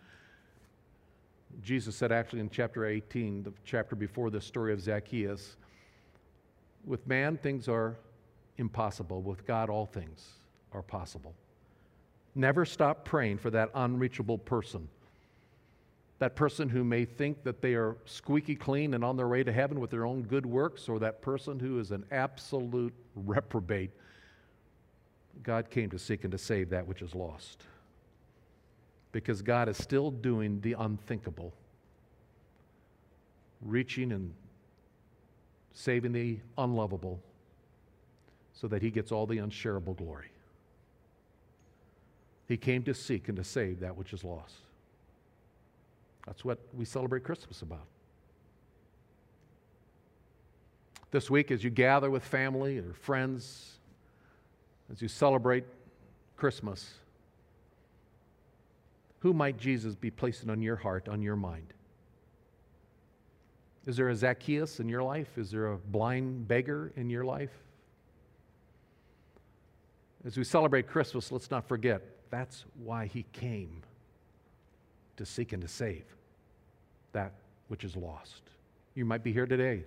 Jesus 1.65 1.97
said, 1.97 2.13
actually, 2.13 2.39
in 2.39 2.49
chapter 2.49 2.87
18, 2.87 3.43
the 3.43 3.53
chapter 3.65 3.97
before 3.97 4.31
the 4.31 4.41
story 4.41 4.73
of 4.73 4.81
Zacchaeus, 4.81 5.57
with 6.85 7.05
man, 7.09 7.37
things 7.37 7.67
are 7.67 7.97
impossible. 8.59 9.21
With 9.21 9.45
God, 9.49 9.69
all 9.69 9.87
things 9.87 10.29
are 10.73 10.83
possible. 10.83 11.35
Never 12.37 12.65
stop 12.65 13.05
praying 13.05 13.39
for 13.39 13.51
that 13.51 13.69
unreachable 13.75 14.39
person. 14.39 14.87
That 16.23 16.37
person 16.37 16.69
who 16.69 16.85
may 16.85 17.05
think 17.05 17.43
that 17.43 17.61
they 17.61 17.75
are 17.75 17.97
squeaky 18.05 18.55
clean 18.55 18.95
and 18.95 19.05
on 19.05 19.17
their 19.17 19.27
way 19.27 19.43
to 19.43 19.53
heaven 19.53 19.81
with 19.81 19.91
their 19.91 20.07
own 20.07 20.23
good 20.23 20.47
works, 20.47 20.89
or 20.89 21.01
that 21.01 21.21
person 21.21 21.59
who 21.59 21.81
is 21.81 21.91
an 21.91 22.05
absolute 22.13 22.95
reprobate. 23.17 23.91
God 25.43 25.69
came 25.69 25.91
to 25.91 25.99
seek 25.99 26.23
and 26.23 26.31
to 26.31 26.39
save 26.39 26.71
that 26.71 26.87
which 26.87 27.03
is 27.03 27.17
lost. 27.17 27.65
Because 29.11 29.43
God 29.43 29.69
is 29.69 29.77
still 29.77 30.13
doing 30.13 30.61
the 30.61 30.77
unthinkable, 30.79 31.53
reaching 33.61 34.13
and 34.13 34.33
saving 35.73 36.13
the 36.13 36.39
unlovable 36.57 37.19
so 38.53 38.69
that 38.69 38.81
he 38.81 38.93
gets 38.93 39.11
all 39.11 39.27
the 39.27 39.39
unshareable 39.39 39.95
glory. 39.95 40.31
He 42.47 42.57
came 42.57 42.85
to 42.85 42.95
seek 42.95 43.27
and 43.27 43.37
to 43.39 43.43
save 43.43 43.81
that 43.81 43.97
which 43.97 44.13
is 44.13 44.23
lost. 44.23 44.55
That's 46.27 46.45
what 46.45 46.59
we 46.73 46.85
celebrate 46.85 47.25
Christmas 47.25 47.63
about. 47.63 47.87
This 51.11 51.31
week, 51.31 51.51
as 51.51 51.63
you 51.63 51.71
gather 51.71 52.11
with 52.11 52.25
family 52.25 52.79
or 52.79 52.95
friends, 52.95 53.79
as 54.91 55.03
you 55.03 55.09
celebrate 55.09 55.65
Christmas, 56.37 56.95
who 59.21 59.33
might 59.33 59.59
Jesus 59.59 59.95
be 59.95 60.11
placing 60.11 60.49
on 60.49 60.63
your 60.63 60.77
heart, 60.77 61.09
on 61.09 61.23
your 61.23 61.37
mind? 61.37 61.75
Is 63.87 63.97
there 63.97 64.09
a 64.09 64.17
Zacchaeus 64.17 64.81
in 64.81 64.89
your 64.89 65.03
life? 65.03 65.37
Is 65.37 65.51
there 65.51 65.73
a 65.73 65.77
blind 65.77 66.47
beggar 66.49 66.93
in 66.97 67.11
your 67.11 67.25
life? 67.25 67.53
As 70.25 70.37
we 70.37 70.45
celebrate 70.45 70.87
Christmas, 70.87 71.33
let's 71.33 71.51
not 71.51 71.67
forget 71.67 72.03
that's 72.31 72.65
why 72.83 73.07
he 73.07 73.25
came 73.33 73.83
to 75.17 75.27
seek 75.27 75.53
and 75.53 75.63
to 75.63 75.69
save 75.69 76.05
that 77.13 77.33
which 77.69 77.85
is 77.85 77.97
lost. 77.97 78.43
You 78.95 79.05
might 79.05 79.23
be 79.23 79.33
here 79.33 79.47
today. 79.47 79.85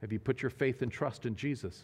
Have 0.00 0.12
you 0.12 0.18
put 0.18 0.42
your 0.42 0.50
faith 0.50 0.82
and 0.82 0.92
trust 0.92 1.24
in 1.24 1.36
Jesus? 1.36 1.82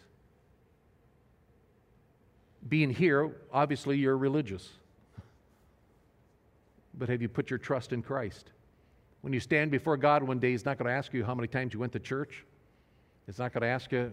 Being 2.68 2.90
here, 2.90 3.30
obviously, 3.52 3.96
you're 3.96 4.18
religious. 4.18 4.68
But 6.98 7.08
have 7.08 7.22
you 7.22 7.28
put 7.28 7.48
your 7.48 7.58
trust 7.58 7.92
in 7.92 8.02
Christ? 8.02 8.50
When 9.22 9.32
you 9.32 9.40
stand 9.40 9.70
before 9.70 9.96
God 9.96 10.22
one 10.22 10.38
day, 10.38 10.50
He's 10.50 10.64
not 10.64 10.76
going 10.76 10.86
to 10.86 10.92
ask 10.92 11.14
you 11.14 11.24
how 11.24 11.34
many 11.34 11.48
times 11.48 11.72
you 11.72 11.80
went 11.80 11.92
to 11.92 11.98
church. 11.98 12.44
He's 13.26 13.38
not 13.38 13.52
going 13.52 13.62
to 13.62 13.68
ask 13.68 13.92
you, 13.92 14.12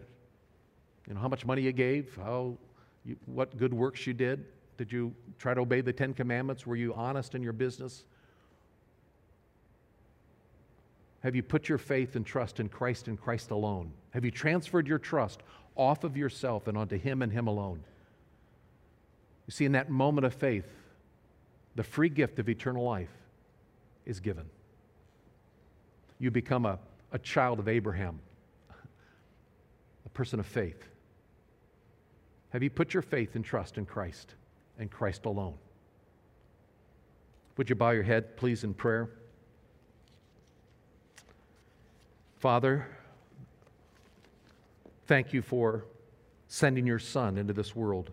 you 1.07 1.13
know, 1.13 1.19
how 1.19 1.27
much 1.27 1.45
money 1.45 1.61
you 1.61 1.71
gave, 1.71 2.15
how, 2.15 2.55
you, 3.05 3.17
what 3.25 3.57
good 3.57 3.73
works 3.73 4.05
you 4.07 4.13
did. 4.13 4.45
Did 4.77 4.91
you 4.91 5.13
try 5.39 5.53
to 5.53 5.61
obey 5.61 5.81
the 5.81 5.91
Ten 5.91 6.13
Commandments? 6.13 6.67
Were 6.67 6.75
you 6.75 6.93
honest 6.93 7.35
in 7.35 7.41
your 7.41 7.53
business? 7.53 8.05
Have 11.27 11.35
you 11.35 11.43
put 11.43 11.67
your 11.67 11.77
faith 11.77 12.15
and 12.15 12.25
trust 12.25 12.61
in 12.61 12.69
Christ 12.69 13.09
and 13.09 13.19
Christ 13.19 13.51
alone? 13.51 13.91
Have 14.11 14.23
you 14.23 14.31
transferred 14.31 14.87
your 14.87 14.97
trust 14.97 15.41
off 15.75 16.05
of 16.05 16.15
yourself 16.15 16.67
and 16.67 16.77
onto 16.77 16.97
Him 16.97 17.21
and 17.21 17.33
Him 17.33 17.47
alone? 17.47 17.83
You 19.45 19.51
see, 19.51 19.65
in 19.65 19.73
that 19.73 19.89
moment 19.89 20.25
of 20.25 20.33
faith, 20.33 20.63
the 21.75 21.83
free 21.83 22.07
gift 22.07 22.39
of 22.39 22.47
eternal 22.47 22.85
life 22.85 23.11
is 24.05 24.21
given. 24.21 24.45
You 26.17 26.31
become 26.31 26.65
a, 26.65 26.79
a 27.11 27.19
child 27.19 27.59
of 27.59 27.67
Abraham, 27.67 28.21
a 30.05 30.09
person 30.13 30.39
of 30.39 30.45
faith. 30.45 30.81
Have 32.51 32.63
you 32.63 32.69
put 32.69 32.93
your 32.93 33.03
faith 33.03 33.35
and 33.35 33.43
trust 33.43 33.77
in 33.77 33.85
Christ 33.85 34.35
and 34.79 34.89
Christ 34.89 35.25
alone? 35.25 35.55
Would 37.57 37.69
you 37.69 37.75
bow 37.75 37.89
your 37.89 38.03
head, 38.03 38.37
please, 38.37 38.63
in 38.63 38.73
prayer? 38.73 39.09
Father, 42.39 42.85
thank 45.07 45.33
you 45.33 45.41
for 45.41 45.85
sending 46.47 46.85
your 46.85 46.99
Son 46.99 47.35
into 47.35 47.51
this 47.51 47.75
world, 47.75 48.11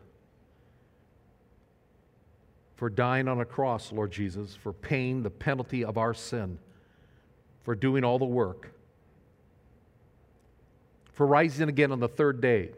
for 2.76 2.88
dying 2.88 3.28
on 3.28 3.40
a 3.40 3.44
cross, 3.44 3.92
Lord 3.92 4.12
Jesus, 4.12 4.56
for 4.56 4.72
paying 4.72 5.22
the 5.22 5.30
penalty 5.30 5.84
of 5.84 5.98
our 5.98 6.14
sin, 6.14 6.58
for 7.64 7.74
doing 7.74 8.02
all 8.02 8.18
the 8.18 8.24
work, 8.24 8.72
for 11.12 11.26
rising 11.26 11.68
again 11.68 11.92
on 11.92 12.00
the 12.00 12.08
third 12.08 12.40
day 12.40 12.70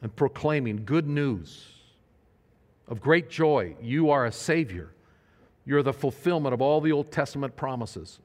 and 0.00 0.14
proclaiming 0.16 0.84
good 0.86 1.06
news 1.06 1.66
of 2.88 3.02
great 3.02 3.28
joy. 3.28 3.76
You 3.82 4.08
are 4.08 4.24
a 4.24 4.32
Savior. 4.32 4.88
You're 5.66 5.82
the 5.82 5.92
fulfillment 5.92 6.54
of 6.54 6.62
all 6.62 6.80
the 6.80 6.92
Old 6.92 7.12
Testament 7.12 7.56
promises. 7.56 8.20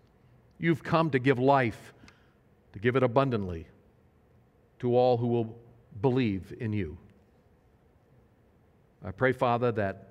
You've 0.59 0.81
come 0.81 1.09
to 1.09 1.19
give 1.19 1.37
life 1.37 1.93
to 2.73 2.79
give 2.79 2.95
it 2.95 3.03
abundantly 3.03 3.67
to 4.79 4.95
all 4.95 5.17
who 5.17 5.27
will 5.27 5.55
believe 6.01 6.53
in 6.59 6.73
you. 6.73 6.97
I 9.03 9.11
pray, 9.11 9.31
Father, 9.31 9.71
that 9.73 10.09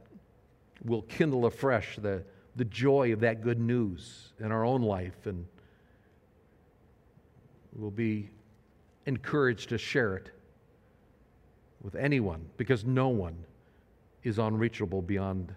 we'll 0.84 1.02
kindle 1.02 1.46
afresh 1.46 1.96
the, 1.96 2.22
the 2.56 2.64
joy 2.64 3.12
of 3.12 3.20
that 3.20 3.42
good 3.42 3.60
news 3.60 4.32
in 4.40 4.50
our 4.50 4.64
own 4.64 4.82
life 4.82 5.26
and 5.26 5.46
we'll 7.72 7.90
be 7.90 8.30
encouraged 9.06 9.68
to 9.70 9.78
share 9.78 10.16
it 10.16 10.30
with 11.82 11.94
anyone 11.94 12.44
because 12.56 12.84
no 12.84 13.08
one 13.08 13.36
is 14.22 14.38
unreachable 14.38 15.02
beyond, 15.02 15.54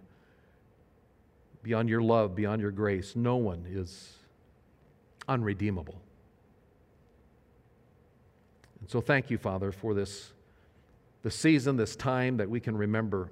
beyond 1.63 1.89
your 1.89 2.01
love, 2.01 2.35
beyond 2.35 2.61
your 2.61 2.71
grace. 2.71 3.15
No 3.15 3.35
one 3.35 3.65
is 3.69 4.13
unredeemable. 5.27 6.02
And 8.83 8.91
so 8.91 8.99
thank 8.99 9.29
you, 9.29 9.37
Father, 9.37 9.71
for 9.71 9.93
this, 9.93 10.33
the 11.21 11.31
season, 11.31 11.77
this 11.77 11.95
time 11.95 12.35
that 12.35 12.49
we 12.49 12.59
can 12.59 12.75
remember 12.75 13.29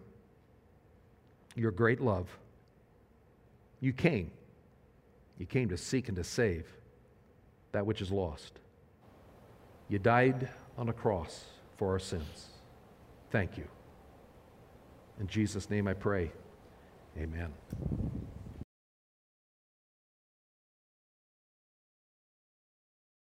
your 1.58 1.72
great 1.72 2.00
love. 2.00 2.30
You 3.82 3.92
came. 3.92 4.32
You 5.38 5.46
came 5.46 5.68
to 5.68 5.78
seek 5.78 6.08
and 6.08 6.16
to 6.16 6.24
save 6.24 6.66
that 7.74 7.86
which 7.86 8.00
is 8.00 8.12
lost. 8.12 8.60
You 9.90 10.00
died 10.00 10.48
on 10.78 10.88
a 10.88 10.94
cross 10.94 11.44
for 11.76 11.92
our 11.92 12.00
sins. 12.00 12.48
Thank 13.30 13.58
you. 13.58 13.68
In 15.20 15.28
Jesus' 15.28 15.70
name 15.70 15.86
I 15.86 15.94
pray. 15.94 16.32
Amen. 17.18 17.52